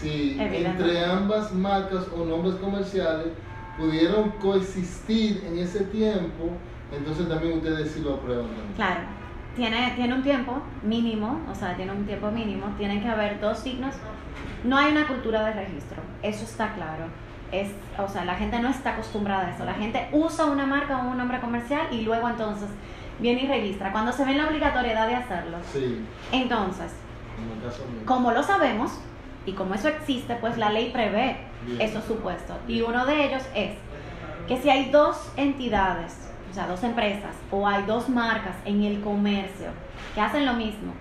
si 0.00 0.36
Evidente. 0.40 0.82
entre 0.82 1.04
ambas 1.04 1.52
marcas 1.54 2.06
o 2.16 2.24
nombres 2.24 2.56
comerciales 2.56 3.28
pudieron 3.78 4.30
coexistir 4.40 5.44
en 5.46 5.58
ese 5.58 5.84
tiempo, 5.84 6.50
entonces 6.92 7.28
también 7.28 7.58
ustedes 7.58 7.92
sí 7.92 8.00
lo 8.00 8.14
aprueban. 8.14 8.46
también. 8.46 8.72
Claro. 8.74 9.00
tiene, 9.54 9.92
tiene 9.94 10.14
un 10.14 10.22
tiempo 10.22 10.60
mínimo, 10.82 11.40
o 11.50 11.54
sea, 11.54 11.76
tiene 11.76 11.92
un 11.92 12.04
tiempo 12.04 12.30
mínimo, 12.32 12.66
tienen 12.76 13.00
que 13.00 13.08
haber 13.08 13.40
dos 13.40 13.58
signos. 13.58 13.94
No 14.64 14.76
hay 14.76 14.90
una 14.90 15.06
cultura 15.06 15.44
de 15.46 15.52
registro, 15.52 16.02
eso 16.22 16.44
está 16.44 16.74
claro. 16.74 17.04
Es, 17.50 17.70
o 17.98 18.08
sea, 18.08 18.24
la 18.24 18.34
gente 18.34 18.58
no 18.60 18.68
está 18.68 18.92
acostumbrada 18.92 19.48
a 19.48 19.50
eso. 19.54 19.64
La 19.64 19.74
gente 19.74 20.08
usa 20.12 20.46
una 20.46 20.66
marca 20.66 20.98
o 20.98 21.08
un 21.08 21.16
nombre 21.16 21.40
comercial 21.40 21.88
y 21.90 22.02
luego 22.02 22.28
entonces 22.28 22.68
viene 23.18 23.44
y 23.44 23.46
registra. 23.46 23.92
Cuando 23.92 24.12
se 24.12 24.24
ve 24.24 24.34
la 24.34 24.46
obligatoriedad 24.46 25.06
de 25.06 25.14
hacerlo. 25.14 25.58
Sí. 25.72 26.04
Entonces, 26.32 26.92
como 28.04 28.28
caso 28.28 28.38
lo 28.38 28.42
sabemos 28.42 28.92
y 29.46 29.52
como 29.52 29.74
eso 29.74 29.88
existe, 29.88 30.34
pues 30.36 30.58
la 30.58 30.70
ley 30.70 30.90
prevé 30.90 31.38
Bien. 31.64 31.80
esos 31.80 32.04
supuestos. 32.04 32.56
Y 32.66 32.82
uno 32.82 33.06
de 33.06 33.26
ellos 33.26 33.42
es 33.54 33.72
que 34.46 34.56
si 34.58 34.70
hay 34.70 34.90
dos 34.90 35.30
entidades, 35.36 36.28
o 36.50 36.54
sea, 36.54 36.66
dos 36.66 36.82
empresas 36.82 37.34
o 37.50 37.66
hay 37.66 37.84
dos 37.84 38.08
marcas 38.08 38.56
en 38.64 38.82
el 38.82 39.00
comercio 39.00 39.68
que 40.14 40.20
hacen 40.20 40.46
lo 40.46 40.54
mismo 40.54 40.92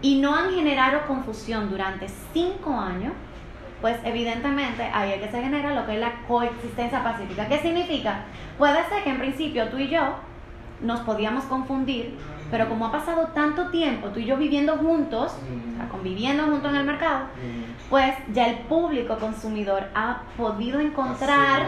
y 0.00 0.20
no 0.20 0.34
han 0.34 0.52
generado 0.52 1.06
confusión 1.06 1.70
durante 1.70 2.06
cinco 2.32 2.78
años, 2.78 3.12
pues 3.80 3.96
evidentemente 4.04 4.82
ahí 4.92 5.12
es 5.12 5.20
que 5.22 5.30
se 5.30 5.42
genera 5.42 5.74
lo 5.74 5.84
que 5.86 5.94
es 5.94 6.00
la 6.00 6.12
coexistencia 6.26 7.02
pacífica. 7.04 7.46
¿Qué 7.48 7.58
significa? 7.58 8.20
Puede 8.58 8.82
ser 8.88 9.02
que 9.04 9.10
en 9.10 9.18
principio 9.18 9.68
tú 9.68 9.78
y 9.78 9.88
yo 9.88 10.00
nos 10.80 11.00
podíamos 11.00 11.44
confundir, 11.44 12.16
pero 12.50 12.68
como 12.68 12.86
ha 12.86 12.92
pasado 12.92 13.28
tanto 13.34 13.68
tiempo, 13.70 14.08
tú 14.08 14.20
y 14.20 14.24
yo 14.26 14.36
viviendo 14.36 14.76
juntos, 14.76 15.32
o 15.72 15.76
sea, 15.76 15.88
conviviendo 15.88 16.44
juntos 16.44 16.70
en 16.70 16.76
el 16.76 16.84
mercado, 16.84 17.24
Mm. 17.24 17.88
pues 17.90 18.14
ya 18.32 18.48
el 18.48 18.58
público 18.60 19.16
consumidor 19.18 19.84
ha 19.94 20.22
podido 20.36 20.80
encontrar 20.80 21.62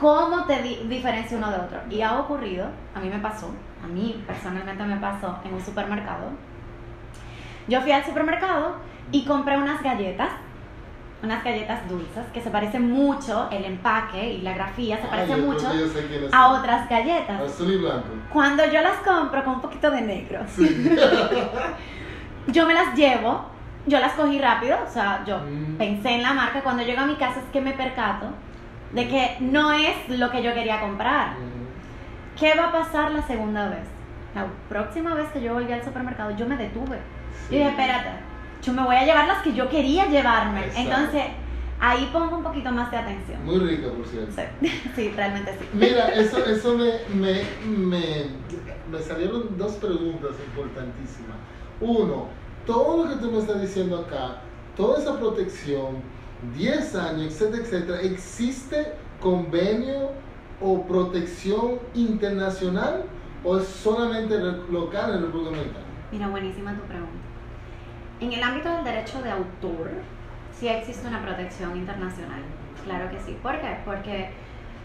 cómo 0.00 0.44
te 0.44 0.62
di- 0.62 0.86
diferencia 0.88 1.36
uno 1.36 1.50
de 1.50 1.56
otro. 1.56 1.78
Y 1.90 2.00
ha 2.02 2.18
ocurrido, 2.18 2.66
a 2.94 3.00
mí 3.00 3.08
me 3.08 3.18
pasó, 3.18 3.50
a 3.82 3.86
mí 3.86 4.22
personalmente 4.26 4.82
me 4.84 4.96
pasó 4.96 5.38
en 5.44 5.54
un 5.54 5.60
supermercado. 5.60 6.30
Yo 7.68 7.80
fui 7.80 7.92
al 7.92 8.04
supermercado 8.04 8.76
y 9.10 9.24
compré 9.24 9.56
unas 9.56 9.82
galletas, 9.82 10.28
unas 11.24 11.42
galletas 11.44 11.88
dulces, 11.88 12.24
que 12.32 12.40
se 12.40 12.50
parecen 12.50 12.90
mucho, 12.90 13.48
el 13.50 13.64
empaque 13.64 14.32
y 14.34 14.42
la 14.42 14.52
grafía 14.54 14.96
se 14.98 15.02
Ay, 15.04 15.08
parece 15.10 15.32
creo 15.34 15.46
mucho 15.46 15.68
a 16.32 16.48
otras 16.52 16.88
galletas. 16.88 17.40
Azul 17.40 17.72
y 17.72 17.76
blanco. 17.78 18.06
Cuando 18.32 18.64
yo 18.66 18.80
las 18.82 18.96
compro 18.98 19.42
con 19.44 19.54
un 19.54 19.60
poquito 19.60 19.90
de 19.90 20.00
negro, 20.02 20.40
Sí. 20.48 20.96
yo 22.48 22.66
me 22.66 22.74
las 22.74 22.94
llevo, 22.94 23.46
yo 23.86 23.98
las 24.00 24.12
cogí 24.12 24.38
rápido, 24.38 24.76
o 24.86 24.90
sea, 24.90 25.22
yo 25.26 25.38
Mm. 25.38 25.76
pensé 25.76 26.10
en 26.10 26.22
la 26.22 26.32
marca, 26.32 26.62
cuando 26.62 26.82
llego 26.82 27.00
a 27.02 27.06
mi 27.06 27.16
casa 27.16 27.40
es 27.40 27.46
que 27.52 27.60
me 27.60 27.72
percato 27.72 28.26
de 28.92 29.08
que 29.08 29.36
no 29.40 29.72
es 29.72 29.96
lo 30.08 30.30
que 30.30 30.42
yo 30.42 30.54
quería 30.54 30.80
comprar. 30.80 31.30
Mm. 31.32 32.38
¿Qué 32.38 32.54
va 32.58 32.68
a 32.68 32.72
pasar 32.72 33.10
la 33.12 33.22
segunda 33.22 33.68
vez? 33.68 33.84
La 34.34 34.46
próxima 34.68 35.14
vez 35.14 35.28
que 35.32 35.40
yo 35.40 35.54
volví 35.54 35.72
al 35.72 35.84
supermercado, 35.84 36.30
yo 36.36 36.46
me 36.46 36.56
detuve. 36.56 36.98
Sí. 37.48 37.54
Y 37.54 37.58
dije, 37.58 37.70
espérate, 37.70 38.10
yo 38.64 38.72
me 38.72 38.82
voy 38.82 38.96
a 38.96 39.04
llevar 39.04 39.28
las 39.28 39.42
que 39.42 39.52
yo 39.52 39.68
quería 39.68 40.06
llevarme. 40.06 40.60
Exacto. 40.66 40.80
Entonces, 40.80 41.22
ahí 41.80 42.08
pongo 42.12 42.38
un 42.38 42.42
poquito 42.42 42.70
más 42.72 42.90
de 42.90 42.96
atención. 42.96 43.44
Muy 43.44 43.58
rica, 43.58 43.88
por 43.90 44.06
cierto. 44.06 44.32
Sí, 44.60 44.68
sí, 44.94 45.12
realmente 45.14 45.56
sí. 45.58 45.68
Mira, 45.74 46.08
eso, 46.14 46.44
eso 46.44 46.76
me, 46.76 46.92
me, 47.14 47.42
me, 47.66 48.26
me 48.90 48.98
salieron 49.00 49.56
dos 49.58 49.74
preguntas 49.74 50.30
importantísimas. 50.46 51.36
Uno, 51.80 52.28
todo 52.66 53.04
lo 53.04 53.10
que 53.10 53.16
tú 53.16 53.30
me 53.30 53.38
estás 53.38 53.60
diciendo 53.60 53.98
acá, 53.98 54.38
toda 54.76 54.98
esa 54.98 55.18
protección, 55.18 55.96
10 56.56 56.94
años, 56.96 57.34
etcétera, 57.34 57.62
etcétera, 57.62 58.00
¿existe 58.02 58.92
convenio 59.20 60.12
o 60.60 60.86
protección 60.86 61.78
internacional 61.94 63.04
o 63.42 63.58
es 63.58 63.66
solamente 63.66 64.38
local 64.70 65.14
en 65.14 65.22
República 65.22 65.50
Dominicana? 65.50 65.84
Mira, 66.10 66.28
buenísima 66.28 66.74
tu 66.74 66.82
pregunta. 66.82 67.33
En 68.20 68.32
el 68.32 68.42
ámbito 68.42 68.70
del 68.74 68.84
derecho 68.84 69.22
de 69.22 69.30
autor, 69.30 69.90
sí 70.58 70.68
existe 70.68 71.06
una 71.08 71.20
protección 71.22 71.76
internacional. 71.76 72.42
Claro 72.84 73.10
que 73.10 73.18
sí. 73.20 73.36
¿Por 73.42 73.58
qué? 73.60 73.76
Porque 73.84 74.30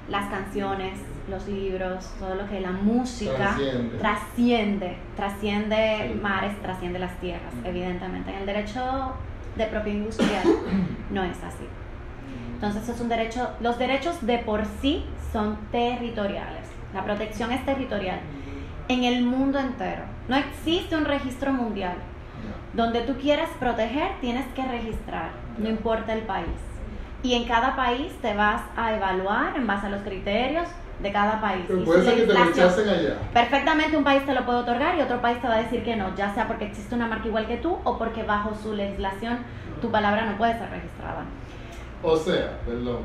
las 0.09 0.27
canciones, 0.29 0.99
los 1.29 1.47
libros, 1.47 2.11
todo 2.19 2.35
lo 2.35 2.47
que 2.49 2.57
es 2.57 2.61
la 2.63 2.71
música 2.71 3.35
Trasciende. 3.35 3.97
trasciende, 3.99 4.97
trasciende 5.15 6.09
Sí. 6.13 6.19
mares, 6.19 6.59
trasciende 6.61 6.97
las 6.99 7.13
tierras, 7.19 7.53
Ujú. 7.59 7.67
evidentemente. 7.69 8.31
En 8.31 8.37
el 8.39 8.45
derecho 8.45 9.13
de 9.55 9.65
propiedad 9.67 9.97
industrial 9.99 10.43
no 11.11 11.23
es 11.23 11.37
así. 11.43 11.65
Entonces 12.55 12.89
es 12.89 12.99
un 12.99 13.09
derecho, 13.09 13.51
los 13.61 13.77
derechos 13.77 14.25
de 14.25 14.39
por 14.39 14.65
sí 14.81 15.05
son 15.31 15.57
territoriales. 15.71 16.67
La 16.93 17.03
protección 17.05 17.51
es 17.51 17.63
territorial 17.65 18.19
en 18.87 19.03
el 19.03 19.23
mundo 19.23 19.59
entero. 19.59 20.01
No 20.27 20.35
existe 20.35 20.95
un 20.97 21.05
registro 21.05 21.53
mundial. 21.53 21.93
Donde 22.73 23.02
tú 23.02 23.15
quieres 23.15 23.49
proteger, 23.60 24.12
tienes 24.21 24.45
que 24.54 24.65
registrar, 24.65 25.32
no 25.58 25.69
importa 25.69 26.13
el 26.13 26.21
país. 26.21 26.47
Y 27.23 27.34
en 27.34 27.45
cada 27.45 27.75
país 27.75 28.13
te 28.21 28.34
vas 28.34 28.62
a 28.78 28.95
evaluar 28.95 29.56
en 29.58 29.67
base 29.67 29.88
a 29.88 29.89
los 29.89 30.02
criterios 30.04 30.67
de 31.02 31.12
cada 31.12 31.41
país. 31.41 31.65
Pero 31.67 31.84
puede 31.84 32.04
ser 32.04 32.15
que 32.15 32.34
te 32.34 32.34
rechacen 32.34 32.89
allá. 32.89 33.17
Perfectamente 33.34 33.97
un 33.97 34.04
país 34.04 34.25
te 34.25 34.34
lo 34.34 34.45
puede 34.45 34.60
otorgar 34.60 34.97
y 34.97 35.02
otro 35.02 35.21
país 35.21 35.41
te 35.41 35.47
va 35.47 35.56
a 35.56 35.63
decir 35.63 35.84
que 35.84 35.95
no, 35.95 36.15
ya 36.15 36.34
sea 36.34 36.47
porque 36.47 36.65
existe 36.65 36.95
una 36.95 37.08
marca 37.08 37.28
igual 37.28 37.47
que 37.47 37.58
tú 37.58 37.78
o 37.84 37.97
porque 37.97 38.23
bajo 38.23 38.56
su 38.56 38.73
legislación 38.73 39.39
tu 39.82 39.89
palabra 39.89 40.25
no 40.25 40.38
puede 40.38 40.58
ser 40.58 40.69
registrada. 40.69 41.25
O 42.04 42.15
sea, 42.15 42.60
perdón, 42.65 42.99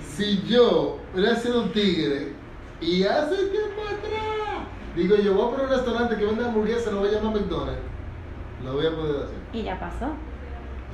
si 0.00 0.42
yo 0.42 0.98
hubiera 1.14 1.36
sido 1.36 1.62
un 1.62 1.72
tigre 1.72 2.32
y 2.80 3.04
hace 3.04 3.36
tiempo 3.36 3.82
atrás, 3.82 4.66
digo 4.96 5.16
yo 5.16 5.34
voy 5.34 5.46
a 5.46 5.50
poner 5.50 5.66
un 5.66 5.72
restaurante 5.72 6.16
que 6.16 6.24
vende 6.24 6.44
hamburguesas, 6.44 6.92
lo 6.92 7.00
voy 7.00 7.08
a 7.08 7.12
llamar 7.12 7.34
McDonald's, 7.34 7.80
lo 8.64 8.74
voy 8.74 8.86
a 8.86 8.90
poder 8.90 9.16
hacer. 9.24 9.38
Y 9.52 9.62
ya 9.62 9.78
pasó. 9.78 10.12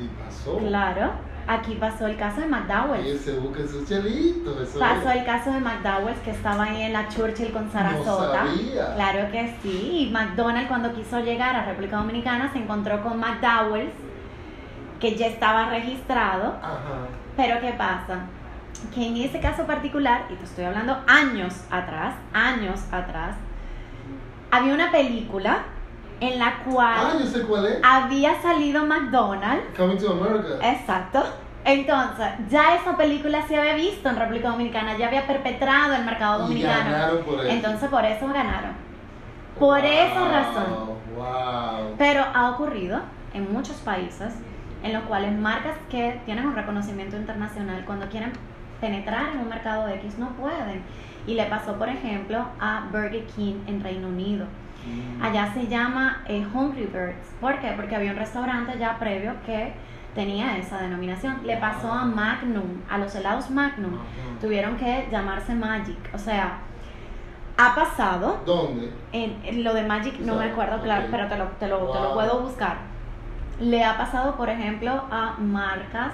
Y 0.00 0.06
pasó. 0.22 0.58
Claro, 0.58 1.10
aquí 1.46 1.74
pasó 1.74 2.06
el 2.06 2.16
caso 2.16 2.40
de 2.40 2.46
Y 2.46 2.50
McDowell's. 2.50 3.20
se 3.20 3.38
busca 3.38 3.62
eso 3.62 4.78
Pasó 4.78 5.10
es. 5.10 5.16
el 5.16 5.24
caso 5.24 5.52
de 5.52 5.60
McDowell's 5.60 6.20
que 6.20 6.30
estaba 6.30 6.64
ahí 6.64 6.82
en 6.82 6.92
la 6.92 7.08
Churchill 7.08 7.52
con 7.52 7.70
Sarasota. 7.70 8.44
sabía. 8.46 8.94
Claro 8.94 9.30
que 9.32 9.54
sí. 9.62 10.06
Y 10.08 10.10
McDonald's 10.12 10.68
cuando 10.68 10.92
quiso 10.94 11.20
llegar 11.20 11.56
a 11.56 11.64
República 11.64 11.96
Dominicana 11.96 12.52
se 12.52 12.58
encontró 12.58 13.02
con 13.02 13.18
McDowell's 13.18 13.92
que 15.00 15.16
ya 15.16 15.26
estaba 15.26 15.68
registrado. 15.70 16.54
Ajá. 16.62 17.06
Pero 17.36 17.60
¿qué 17.60 17.72
pasa? 17.72 18.20
Que 18.94 19.06
en 19.08 19.16
ese 19.16 19.40
caso 19.40 19.64
particular, 19.64 20.22
y 20.30 20.34
te 20.34 20.44
estoy 20.44 20.64
hablando 20.64 20.96
años 21.08 21.54
atrás, 21.70 22.14
años 22.32 22.80
atrás, 22.92 23.34
había 24.50 24.74
una 24.74 24.90
película 24.92 25.62
en 26.20 26.38
la 26.38 26.46
Ah, 26.48 26.62
cual 26.64 27.18
yo 27.20 27.26
sé 27.26 27.42
cuál 27.42 27.66
es. 27.66 27.78
había 27.82 28.40
salido 28.42 28.84
McDonald's. 28.86 29.76
Coming 29.76 29.98
to 29.98 30.12
America. 30.12 30.68
Exacto. 30.70 31.24
Entonces, 31.64 32.26
ya 32.48 32.76
esa 32.76 32.96
película 32.96 33.46
se 33.46 33.56
había 33.58 33.74
visto 33.74 34.08
en 34.08 34.16
República 34.16 34.48
Dominicana, 34.50 34.96
ya 34.96 35.08
había 35.08 35.26
perpetrado 35.26 35.94
el 35.94 36.04
mercado 36.04 36.38
y 36.38 36.42
dominicano. 36.42 36.90
ganaron 36.90 37.22
por 37.24 37.40
eso. 37.40 37.48
Entonces, 37.48 37.88
por 37.90 38.04
eso 38.04 38.26
ganaron. 38.28 38.72
Por 39.58 39.78
esa 39.84 40.28
razón. 40.28 40.88
Wow. 41.16 41.94
Pero 41.98 42.24
ha 42.32 42.50
ocurrido 42.50 43.00
en 43.34 43.52
muchos 43.52 43.76
países 43.78 44.34
en 44.82 44.92
los 44.92 45.02
cuales 45.04 45.36
marcas 45.36 45.74
que 45.90 46.20
tienen 46.24 46.46
un 46.46 46.54
reconocimiento 46.54 47.16
internacional 47.16 47.84
cuando 47.84 48.06
quieren 48.08 48.32
penetrar 48.80 49.30
en 49.34 49.40
un 49.40 49.48
mercado 49.48 49.88
X 49.88 50.16
no 50.18 50.28
pueden. 50.30 50.82
Y 51.26 51.34
le 51.34 51.44
pasó, 51.46 51.74
por 51.74 51.88
ejemplo, 51.88 52.46
a 52.60 52.84
Burger 52.92 53.26
King 53.26 53.56
en 53.66 53.82
Reino 53.82 54.08
Unido. 54.08 54.46
Allá 55.20 55.52
se 55.52 55.66
llama 55.66 56.22
eh, 56.26 56.46
Hungry 56.52 56.86
Birds. 56.86 57.34
¿Por 57.40 57.58
qué? 57.58 57.72
Porque 57.76 57.96
había 57.96 58.12
un 58.12 58.18
restaurante 58.18 58.78
ya 58.78 58.98
previo 58.98 59.34
que 59.44 59.72
tenía 60.14 60.56
esa 60.56 60.78
denominación. 60.78 61.40
Le 61.44 61.56
pasó 61.56 61.92
a 61.92 62.04
Magnum, 62.04 62.82
a 62.88 62.98
los 62.98 63.14
helados 63.14 63.50
Magnum. 63.50 63.94
Ajá. 63.94 64.40
Tuvieron 64.40 64.76
que 64.76 65.08
llamarse 65.10 65.54
Magic. 65.54 65.98
O 66.14 66.18
sea, 66.18 66.58
ha 67.56 67.74
pasado 67.74 68.40
¿Dónde? 68.46 68.92
en, 69.12 69.36
en 69.44 69.64
lo 69.64 69.74
de 69.74 69.82
Magic 69.82 70.18
no 70.20 70.34
O 70.34 70.36
sea, 70.36 70.46
me 70.46 70.52
acuerdo, 70.52 70.80
claro, 70.80 71.06
pero 71.10 71.26
te 71.26 71.36
lo, 71.36 71.44
te, 71.46 71.68
lo, 71.68 71.78
te 71.90 72.00
lo 72.00 72.14
puedo 72.14 72.40
buscar. 72.42 72.76
Le 73.60 73.84
ha 73.84 73.98
pasado, 73.98 74.36
por 74.36 74.48
ejemplo, 74.48 75.04
a 75.10 75.34
marcas 75.38 76.12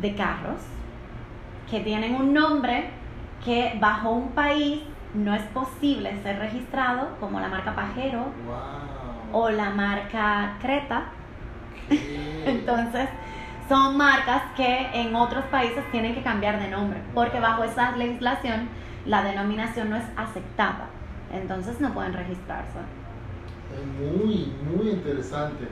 de 0.00 0.14
carros 0.14 0.60
que 1.70 1.80
tienen 1.80 2.16
un 2.16 2.34
nombre 2.34 2.90
que 3.44 3.76
bajo 3.80 4.10
un 4.10 4.30
país 4.30 4.80
no 5.14 5.34
es 5.34 5.42
posible 5.48 6.22
ser 6.22 6.38
registrado, 6.38 7.16
como 7.18 7.40
la 7.40 7.48
marca 7.48 7.74
Pajero 7.74 8.26
Wow. 8.46 9.40
o 9.42 9.50
la 9.50 9.70
marca 9.70 10.56
Creta. 10.60 11.04
¿Qué? 11.88 12.44
Entonces, 12.46 13.08
son 13.68 13.96
marcas 13.96 14.42
que 14.56 14.90
en 14.94 15.14
otros 15.14 15.44
países 15.46 15.84
tienen 15.92 16.14
que 16.14 16.22
cambiar 16.22 16.60
de 16.60 16.68
nombre, 16.68 17.00
porque 17.14 17.38
bajo 17.40 17.64
esa 17.64 17.96
legislación 17.96 18.68
la 19.06 19.22
denominación 19.22 19.90
no 19.90 19.96
es 19.96 20.04
aceptada. 20.16 20.88
Entonces 21.32 21.80
no 21.80 21.92
pueden 21.94 22.12
registrarse. 22.12 22.78
Muy, 24.00 24.52
muy 24.74 24.90
interesante. 24.90 25.68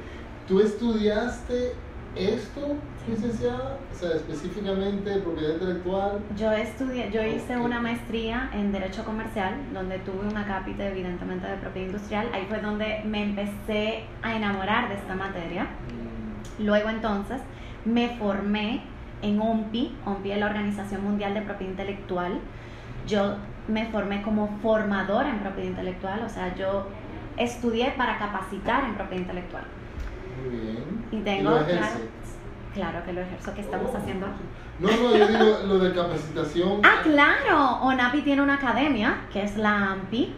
Tú 0.46 0.60
estudiaste 0.60 1.74
esto, 2.16 2.76
licenciada? 3.08 3.78
O 3.92 3.94
sea, 3.94 4.10
específicamente 4.16 5.18
propiedad 5.20 5.54
intelectual. 5.54 6.20
Yo 6.36 6.52
estudié, 6.52 7.10
yo 7.10 7.22
hice 7.22 7.56
Ok. 7.56 7.64
una 7.64 7.80
maestría 7.80 8.50
en 8.52 8.72
Derecho 8.72 9.04
Comercial, 9.04 9.54
donde 9.72 9.98
tuve 10.00 10.28
una 10.28 10.46
cápita 10.46 10.86
evidentemente 10.86 11.46
de 11.46 11.56
propiedad 11.56 11.86
industrial. 11.88 12.28
Ahí 12.32 12.46
fue 12.48 12.60
donde 12.60 13.02
me 13.04 13.22
empecé 13.22 14.04
a 14.22 14.34
enamorar 14.36 14.88
de 14.88 14.94
esta 14.96 15.14
materia. 15.14 15.64
Mm, 15.64 16.64
Luego 16.64 16.88
entonces 16.90 17.40
me 17.84 18.16
formé 18.18 18.82
en 19.22 19.40
OMPI, 19.40 19.96
OMPI 20.04 20.32
es 20.32 20.38
la 20.38 20.46
Organización 20.46 21.04
Mundial 21.04 21.34
de 21.34 21.42
Propiedad 21.42 21.70
Intelectual. 21.72 22.40
Yo 23.06 23.36
me 23.68 23.86
formé 23.86 24.22
como 24.22 24.58
formadora 24.62 25.30
en 25.30 25.38
propiedad 25.40 25.70
intelectual, 25.70 26.22
o 26.24 26.28
sea, 26.28 26.54
yo 26.56 26.88
estudié 27.36 27.92
para 27.96 28.18
capacitar 28.18 28.84
en 28.84 28.94
propiedad 28.94 29.22
intelectual. 29.22 29.64
Muy 30.42 30.56
bien. 30.60 31.06
Y 31.10 31.20
tengo, 31.20 31.50
lo 31.50 31.64
claro, 31.64 31.86
claro 32.74 33.04
que 33.04 33.12
lo 33.12 33.20
ejerzo, 33.22 33.54
que 33.54 33.60
estamos 33.60 33.90
Oh. 33.92 33.96
haciendo. 33.98 34.26
No, 34.80 34.88
no, 34.88 35.16
yo 35.16 35.26
digo 35.26 35.58
lo 35.66 35.78
de 35.78 35.92
capacitación. 35.92 36.80
Ah, 36.84 37.00
claro, 37.02 37.78
ONAPI 37.82 38.22
tiene 38.22 38.42
una 38.42 38.54
academia, 38.54 39.16
que 39.32 39.42
es 39.42 39.56
la 39.56 39.92
AMPI, 39.92 40.34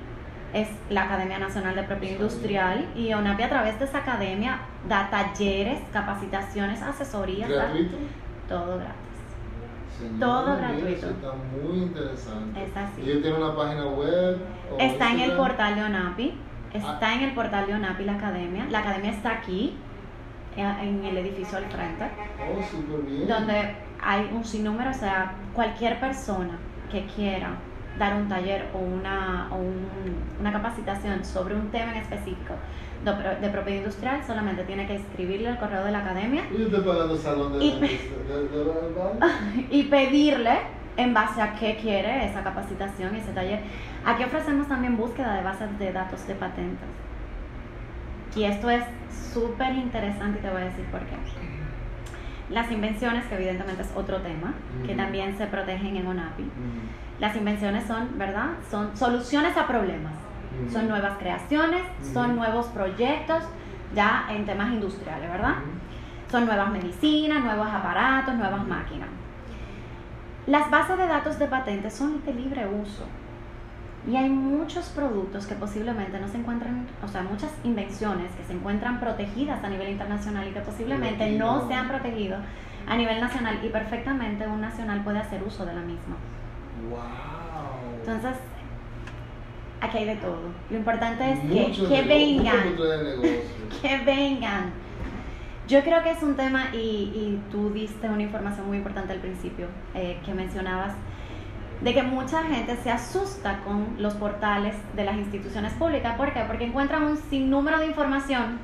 es 0.54 0.68
la 0.88 1.02
Academia 1.04 1.38
Nacional 1.38 1.74
de 1.76 1.82
Propiedad 1.84 2.14
Industrial, 2.16 2.86
y 2.96 3.12
ONAPI 3.12 3.42
a 3.42 3.48
través 3.48 3.78
de 3.78 3.84
esa 3.84 3.98
academia 3.98 4.60
da 4.88 5.10
talleres, 5.10 5.80
capacitaciones, 5.92 6.80
asesorías, 6.82 7.48
¿Gratuito? 7.50 7.96
todo 8.48 8.76
gratis. 8.78 8.94
Señor, 9.98 10.18
Todo 10.18 10.56
gratuito. 10.56 10.86
Eso 10.88 11.10
está 11.10 11.32
muy 11.34 11.78
interesante. 11.82 12.64
Es 12.64 12.76
así. 12.76 13.02
¿Ellos 13.02 13.22
tienen 13.22 13.42
una 13.42 13.54
página 13.54 13.84
web? 13.86 14.38
Está 14.78 15.12
en 15.12 15.20
el 15.20 15.32
portal 15.32 15.74
de 15.74 15.82
ONAPI, 15.84 16.34
está 16.72 17.08
Ah. 17.08 17.14
en 17.14 17.20
el 17.24 17.34
portal 17.34 17.66
de 17.66 17.74
ONAPI 17.74 18.04
la 18.04 18.14
academia. 18.14 18.66
La 18.70 18.78
academia 18.78 19.10
está 19.10 19.30
aquí, 19.32 19.76
en 20.56 21.04
el 21.04 21.16
edificio 21.18 21.58
al 21.58 21.64
frente, 21.66 22.04
Oh, 22.38 22.62
súper 22.62 23.00
bien. 23.02 23.28
donde 23.28 23.74
hay 24.02 24.30
un 24.32 24.44
sinnúmero, 24.44 24.90
o 24.90 24.94
sea, 24.94 25.32
cualquier 25.54 25.98
persona 26.00 26.58
que 26.90 27.06
quiera 27.06 27.50
dar 27.98 28.14
un 28.16 28.28
taller 28.28 28.66
o 28.74 28.78
una, 28.78 29.48
o 29.52 29.56
un- 29.56 30.16
una 30.40 30.52
capacitación 30.52 31.24
sobre 31.24 31.54
un 31.54 31.68
tema 31.70 31.92
en 31.92 31.98
específico 31.98 32.54
de, 33.04 33.12
pro- 33.12 33.36
de 33.40 33.48
propiedad 33.48 33.78
industrial, 33.78 34.20
solamente 34.26 34.64
tiene 34.64 34.86
que 34.86 34.96
escribirle 34.96 35.48
al 35.48 35.58
correo 35.58 35.84
de 35.84 35.92
la 35.92 35.98
academia 36.00 36.42
salón 37.18 37.52
de 37.52 37.58
de, 37.58 37.64
de- 37.80 38.00
y 39.70 39.82
pedirle 39.84 40.58
en 40.96 41.14
base 41.14 41.40
a 41.40 41.54
qué 41.54 41.76
quiere 41.76 42.26
esa 42.26 42.42
capacitación, 42.42 43.14
ese 43.16 43.32
taller. 43.32 43.60
Aquí 44.04 44.24
ofrecemos 44.24 44.66
también 44.68 44.96
búsqueda 44.96 45.34
de 45.34 45.42
bases 45.42 45.78
de 45.78 45.92
datos 45.92 46.26
de 46.26 46.34
patentes. 46.34 46.88
Y 48.34 48.44
esto 48.44 48.70
es 48.70 48.84
súper 49.32 49.74
interesante 49.74 50.38
y 50.38 50.42
te 50.42 50.50
voy 50.50 50.62
a 50.62 50.64
decir 50.66 50.84
por 50.86 51.00
qué. 51.00 51.16
Las 52.50 52.70
invenciones, 52.70 53.24
que 53.26 53.36
evidentemente 53.36 53.82
es 53.82 53.92
otro 53.94 54.18
tema, 54.18 54.54
que 54.84 54.94
también 54.94 55.36
se 55.36 55.46
protegen 55.46 55.96
en 55.96 56.06
ONAPI. 56.06 56.50
Las 57.20 57.36
invenciones 57.36 57.86
son, 57.86 58.18
¿verdad? 58.18 58.50
Son 58.70 58.96
soluciones 58.96 59.56
a 59.56 59.66
problemas. 59.66 60.12
Son 60.72 60.88
nuevas 60.88 61.16
creaciones, 61.18 61.82
son 62.12 62.34
nuevos 62.36 62.66
proyectos, 62.66 63.44
ya 63.94 64.26
en 64.30 64.44
temas 64.46 64.72
industriales, 64.72 65.30
¿verdad? 65.30 65.54
Son 66.30 66.44
nuevas 66.44 66.70
medicinas, 66.70 67.42
nuevos 67.44 67.68
aparatos, 67.68 68.34
nuevas 68.34 68.66
máquinas. 68.66 69.08
Las 70.46 70.70
bases 70.70 70.98
de 70.98 71.06
datos 71.06 71.38
de 71.38 71.46
patentes 71.46 71.94
son 71.94 72.24
de 72.24 72.34
libre 72.34 72.66
uso. 72.66 73.06
Y 74.08 74.16
hay 74.16 74.30
muchos 74.30 74.86
productos 74.86 75.46
que 75.46 75.54
posiblemente 75.54 76.18
no 76.18 76.26
se 76.28 76.38
encuentran, 76.38 76.86
o 77.04 77.08
sea, 77.08 77.22
muchas 77.22 77.52
invenciones 77.64 78.32
que 78.32 78.44
se 78.44 78.54
encuentran 78.54 78.98
protegidas 78.98 79.62
a 79.62 79.68
nivel 79.68 79.90
internacional 79.90 80.48
y 80.48 80.52
que 80.52 80.60
posiblemente 80.60 81.32
no 81.32 81.62
no. 81.62 81.68
se 81.68 81.74
han 81.74 81.88
protegido 81.88 82.38
a 82.86 82.96
nivel 82.96 83.20
nacional 83.20 83.58
y 83.62 83.68
perfectamente 83.68 84.46
un 84.46 84.62
nacional 84.62 85.04
puede 85.04 85.18
hacer 85.18 85.42
uso 85.42 85.66
de 85.66 85.74
la 85.74 85.80
misma. 85.82 86.16
Wow. 86.88 86.98
Entonces, 88.00 88.40
aquí 89.82 89.98
hay 89.98 90.06
de 90.06 90.16
todo. 90.16 90.40
Lo 90.70 90.76
importante 90.76 91.32
es 91.32 91.40
que, 91.40 91.68
Mucho 91.68 91.88
que 91.88 92.02
vengan. 92.02 92.76
que 93.82 93.98
vengan. 93.98 94.72
Yo 95.68 95.82
creo 95.84 96.02
que 96.02 96.10
es 96.10 96.22
un 96.22 96.34
tema, 96.34 96.70
y, 96.72 96.76
y 96.76 97.40
tú 97.52 97.70
diste 97.70 98.08
una 98.08 98.22
información 98.22 98.66
muy 98.66 98.78
importante 98.78 99.12
al 99.12 99.20
principio, 99.20 99.66
eh, 99.94 100.18
que 100.24 100.34
mencionabas, 100.34 100.94
de 101.80 101.94
que 101.94 102.02
mucha 102.02 102.42
gente 102.44 102.76
se 102.76 102.90
asusta 102.90 103.60
con 103.60 103.96
los 103.98 104.14
portales 104.14 104.74
de 104.94 105.04
las 105.04 105.16
instituciones 105.16 105.72
públicas. 105.74 106.14
¿Por 106.16 106.32
qué? 106.32 106.40
Porque 106.46 106.64
encuentran 106.64 107.04
un 107.04 107.16
sinnúmero 107.16 107.78
de 107.78 107.86
información 107.86 108.58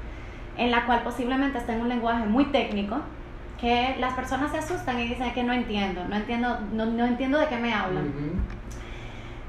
en 0.58 0.70
la 0.70 0.86
cual 0.86 1.02
posiblemente 1.02 1.58
está 1.58 1.74
en 1.74 1.82
un 1.82 1.88
lenguaje 1.88 2.26
muy 2.26 2.46
técnico, 2.46 3.00
que 3.60 3.96
las 3.98 4.14
personas 4.14 4.52
se 4.52 4.58
asustan 4.58 5.00
y 5.00 5.08
dicen 5.08 5.32
que 5.32 5.42
no 5.42 5.52
entiendo, 5.52 6.04
no 6.08 6.16
entiendo, 6.16 6.58
no, 6.72 6.86
no 6.86 7.04
entiendo 7.06 7.38
de 7.38 7.46
qué 7.46 7.56
me 7.56 7.72
hablan. 7.72 8.12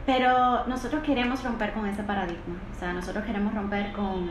Pero 0.06 0.66
nosotros 0.68 1.04
queremos 1.04 1.44
romper 1.44 1.74
con 1.74 1.86
ese 1.86 2.04
paradigma, 2.04 2.56
o 2.74 2.80
sea, 2.80 2.94
nosotros 2.94 3.26
queremos 3.26 3.54
romper 3.54 3.92
con, 3.92 4.30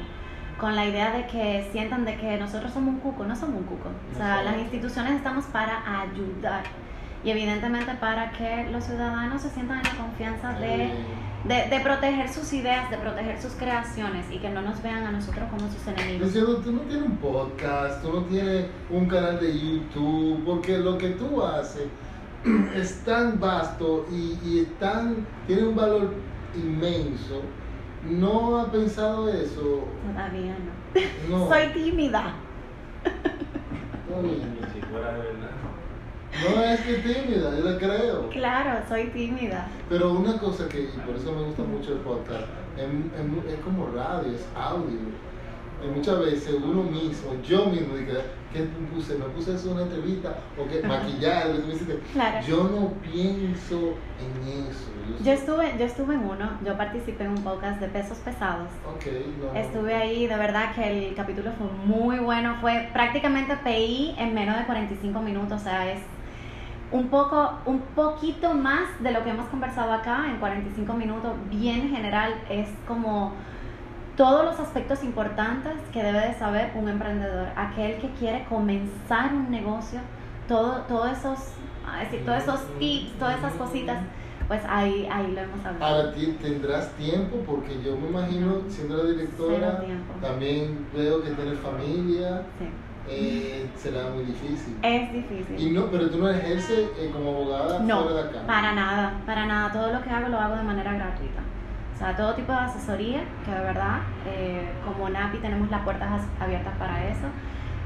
con 0.58 0.74
la 0.74 0.86
idea 0.86 1.10
de 1.10 1.26
que 1.26 1.68
sientan 1.72 2.06
de 2.06 2.16
que 2.16 2.38
nosotros 2.38 2.72
somos 2.72 2.94
un 2.94 3.00
cuco, 3.00 3.24
no 3.24 3.36
somos 3.36 3.56
un 3.56 3.64
cuco. 3.64 3.90
O 4.14 4.16
sea, 4.16 4.42
las 4.42 4.56
instituciones 4.56 5.12
estamos 5.12 5.44
para 5.46 5.82
ayudar 6.00 6.62
y 7.26 7.30
evidentemente 7.32 7.92
para 7.96 8.30
que 8.30 8.68
los 8.70 8.84
ciudadanos 8.84 9.42
se 9.42 9.50
sientan 9.50 9.78
en 9.78 9.82
la 9.82 10.04
confianza 10.04 10.52
de, 10.60 10.92
de, 11.42 11.68
de 11.68 11.80
proteger 11.80 12.28
sus 12.28 12.52
ideas, 12.52 12.88
de 12.88 12.98
proteger 12.98 13.42
sus 13.42 13.54
creaciones 13.54 14.26
y 14.30 14.38
que 14.38 14.48
no 14.48 14.62
nos 14.62 14.80
vean 14.80 15.04
a 15.04 15.10
nosotros 15.10 15.44
como 15.50 15.68
sus 15.68 15.84
enemigos. 15.88 16.28
Diciendo, 16.28 16.58
tú 16.58 16.70
no 16.70 16.82
tienes 16.82 17.04
un 17.04 17.16
podcast, 17.16 18.00
tú 18.00 18.12
no 18.12 18.22
tienes 18.26 18.66
un 18.88 19.08
canal 19.08 19.40
de 19.40 19.58
YouTube, 19.58 20.44
porque 20.46 20.78
lo 20.78 20.96
que 20.98 21.10
tú 21.10 21.42
haces 21.42 21.88
es 22.76 23.04
tan 23.04 23.40
vasto 23.40 24.06
y, 24.08 24.38
y 24.48 24.60
es 24.60 24.78
tan, 24.78 25.26
tiene 25.48 25.66
un 25.66 25.74
valor 25.74 26.14
inmenso. 26.54 27.42
¿No 28.08 28.60
ha 28.60 28.70
pensado 28.70 29.28
eso? 29.28 29.84
Todavía 30.12 30.54
no. 31.28 31.38
No. 31.38 31.48
Soy 31.52 31.72
tímida. 31.72 32.36
Está 33.04 34.20
bien. 34.22 34.58
Si 34.72 34.80
fuera 34.80 35.12
de 35.12 35.18
verdad. 35.18 35.55
No 36.42 36.62
es 36.62 36.80
que 36.80 36.94
tímida, 36.94 37.50
yo 37.58 37.70
le 37.70 37.78
creo. 37.78 38.28
Claro, 38.30 38.80
soy 38.88 39.04
tímida. 39.06 39.66
Pero 39.88 40.12
una 40.12 40.38
cosa 40.38 40.68
que, 40.68 40.82
y 40.82 41.00
por 41.06 41.16
eso 41.16 41.32
me 41.32 41.42
gusta 41.44 41.62
mucho 41.62 41.92
el 41.92 41.98
podcast, 42.00 42.44
es, 42.76 42.84
es- 42.84 43.52
es 43.54 43.60
como 43.64 43.86
radio, 43.86 44.32
es 44.32 44.46
audio. 44.54 44.98
Y 45.84 45.88
muchas 45.88 46.18
veces 46.20 46.54
uno 46.64 46.82
mismo, 46.84 47.34
yo 47.46 47.66
mismo, 47.66 47.94
digo, 47.96 48.12
¿qué 48.52 48.66
puse? 48.94 49.14
¿Me 49.16 49.26
puse 49.26 49.54
eso 49.54 49.68
en 49.68 49.74
una 49.74 49.82
entrevista? 49.82 50.34
¿O 50.58 50.66
qué? 50.66 50.80
Hiciste. 51.68 52.00
Claro. 52.14 52.46
Yo 52.46 52.64
no 52.64 52.92
pienso 53.02 53.94
en 54.18 54.68
eso. 54.68 54.90
Yo 55.22 55.32
estuve, 55.32 55.74
yo 55.78 55.84
estuve 55.84 56.14
en 56.14 56.20
uno, 56.24 56.50
yo 56.64 56.76
participé 56.78 57.24
en 57.24 57.30
un 57.32 57.42
podcast 57.44 57.78
de 57.80 57.88
pesos 57.88 58.18
pesados. 58.18 58.68
Ok, 58.90 59.04
no. 59.52 59.58
Estuve 59.58 59.94
ahí, 59.94 60.26
de 60.26 60.36
verdad 60.36 60.74
que 60.74 61.08
el 61.08 61.14
capítulo 61.14 61.50
fue 61.58 61.66
muy 61.86 62.18
bueno, 62.18 62.56
fue 62.60 62.88
prácticamente 62.92 63.56
PI 63.62 64.14
en 64.18 64.34
menos 64.34 64.56
de 64.58 64.64
45 64.64 65.20
minutos, 65.20 65.60
o 65.60 65.64
sea, 65.64 65.92
es 65.92 66.00
un 66.92 67.08
poco, 67.08 67.50
un 67.66 67.80
poquito 67.80 68.54
más 68.54 68.82
de 69.00 69.10
lo 69.10 69.22
que 69.24 69.30
hemos 69.30 69.46
conversado 69.48 69.92
acá 69.92 70.26
en 70.28 70.36
45 70.38 70.92
minutos, 70.94 71.32
bien 71.50 71.88
general, 71.90 72.34
es 72.48 72.68
como 72.86 73.32
todos 74.16 74.44
los 74.44 74.58
aspectos 74.60 75.02
importantes 75.04 75.74
que 75.92 76.02
debe 76.02 76.20
de 76.20 76.34
saber 76.34 76.72
un 76.74 76.88
emprendedor, 76.88 77.48
aquel 77.56 77.98
que 78.00 78.10
quiere 78.18 78.44
comenzar 78.48 79.34
un 79.34 79.50
negocio, 79.50 80.00
todo, 80.48 80.82
todos 80.82 81.10
esos, 81.18 81.38
a 81.86 82.00
decir, 82.00 82.24
todos 82.24 82.42
esos 82.42 82.60
tips, 82.78 83.18
todas 83.18 83.38
esas 83.38 83.52
cositas, 83.54 83.98
pues 84.48 84.62
ahí, 84.68 85.08
ahí 85.12 85.32
lo 85.32 85.40
hemos 85.40 85.66
hablado. 85.66 85.84
Ahora 85.96 86.14
ti- 86.14 86.36
tendrás 86.40 86.92
tiempo, 86.92 87.38
porque 87.44 87.82
yo 87.82 87.96
me 87.96 88.08
imagino, 88.08 88.60
siendo 88.68 88.96
la 88.98 89.10
directora, 89.10 89.82
también 90.22 90.86
veo 90.94 91.20
que 91.22 91.30
tienes 91.30 91.58
familia, 91.58 92.42
Sí. 92.58 92.66
Eh, 93.08 93.68
será 93.76 94.08
muy 94.10 94.24
difícil. 94.24 94.76
Es 94.82 95.12
difícil. 95.12 95.58
Y 95.58 95.70
no, 95.72 95.86
pero 95.90 96.10
tú 96.10 96.18
no 96.18 96.28
ejerces 96.28 96.90
eh, 96.98 97.10
como 97.12 97.30
abogada 97.30 97.78
No, 97.80 98.02
fuera 98.04 98.22
de 98.22 98.28
acá. 98.30 98.46
para 98.46 98.72
nada, 98.74 99.12
para 99.26 99.46
nada. 99.46 99.72
Todo 99.72 99.92
lo 99.92 100.02
que 100.02 100.10
hago 100.10 100.28
lo 100.28 100.38
hago 100.38 100.56
de 100.56 100.62
manera 100.62 100.92
gratuita. 100.94 101.40
O 101.94 101.98
sea, 101.98 102.14
todo 102.16 102.34
tipo 102.34 102.52
de 102.52 102.58
asesoría, 102.58 103.24
que 103.44 103.50
de 103.52 103.60
verdad, 103.60 104.00
eh, 104.26 104.68
como 104.84 105.08
NAPI 105.08 105.38
tenemos 105.38 105.70
las 105.70 105.82
puertas 105.82 106.08
as- 106.12 106.42
abiertas 106.42 106.74
para 106.78 107.08
eso. 107.08 107.26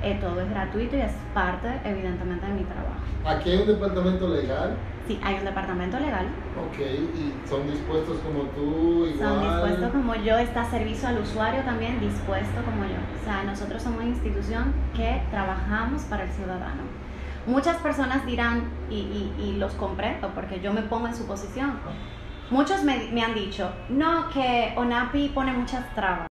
Eh, 0.02 0.16
todo 0.20 0.40
es 0.40 0.48
gratuito 0.48 0.96
y 0.96 1.00
es 1.00 1.12
parte, 1.34 1.68
evidentemente, 1.84 2.46
de 2.46 2.52
mi 2.54 2.64
trabajo. 2.64 3.00
Aquí 3.26 3.50
hay 3.50 3.58
un 3.60 3.66
departamento 3.66 4.28
legal, 4.28 4.74
Sí, 5.06 5.18
hay 5.22 5.34
un 5.34 5.44
departamento 5.44 5.98
legal. 5.98 6.26
ok, 6.56 6.78
y 6.80 7.48
son 7.48 7.66
dispuestos 7.70 8.18
como 8.20 8.44
tú, 8.50 9.06
igual. 9.06 9.28
Son 9.28 9.40
dispuestos 9.42 9.90
como 9.92 10.14
yo, 10.14 10.38
está 10.38 10.64
servicio 10.64 11.08
al 11.08 11.18
usuario 11.18 11.60
también 11.62 11.98
dispuesto 12.00 12.62
como 12.64 12.84
yo. 12.84 12.96
O 13.20 13.24
sea, 13.24 13.42
nosotros 13.42 13.82
somos 13.82 13.98
una 14.00 14.08
institución 14.08 14.72
que 14.96 15.20
trabajamos 15.30 16.02
para 16.04 16.24
el 16.24 16.30
ciudadano. 16.30 16.82
Muchas 17.46 17.76
personas 17.78 18.24
dirán, 18.24 18.70
y, 18.88 18.94
y- 18.96 19.34
y 19.42 19.52
los 19.58 19.72
comprendo 19.74 20.28
porque 20.34 20.60
yo 20.60 20.72
me 20.72 20.82
pongo 20.82 21.08
en 21.08 21.14
su 21.14 21.26
posición, 21.26 21.78
muchos 22.50 22.84
me, 22.84 23.10
me 23.12 23.22
han 23.22 23.34
dicho, 23.34 23.70
no, 23.90 24.30
que 24.30 24.72
ONAPI 24.76 25.30
pone 25.30 25.52
muchas 25.52 25.84
trabas. 25.94 26.29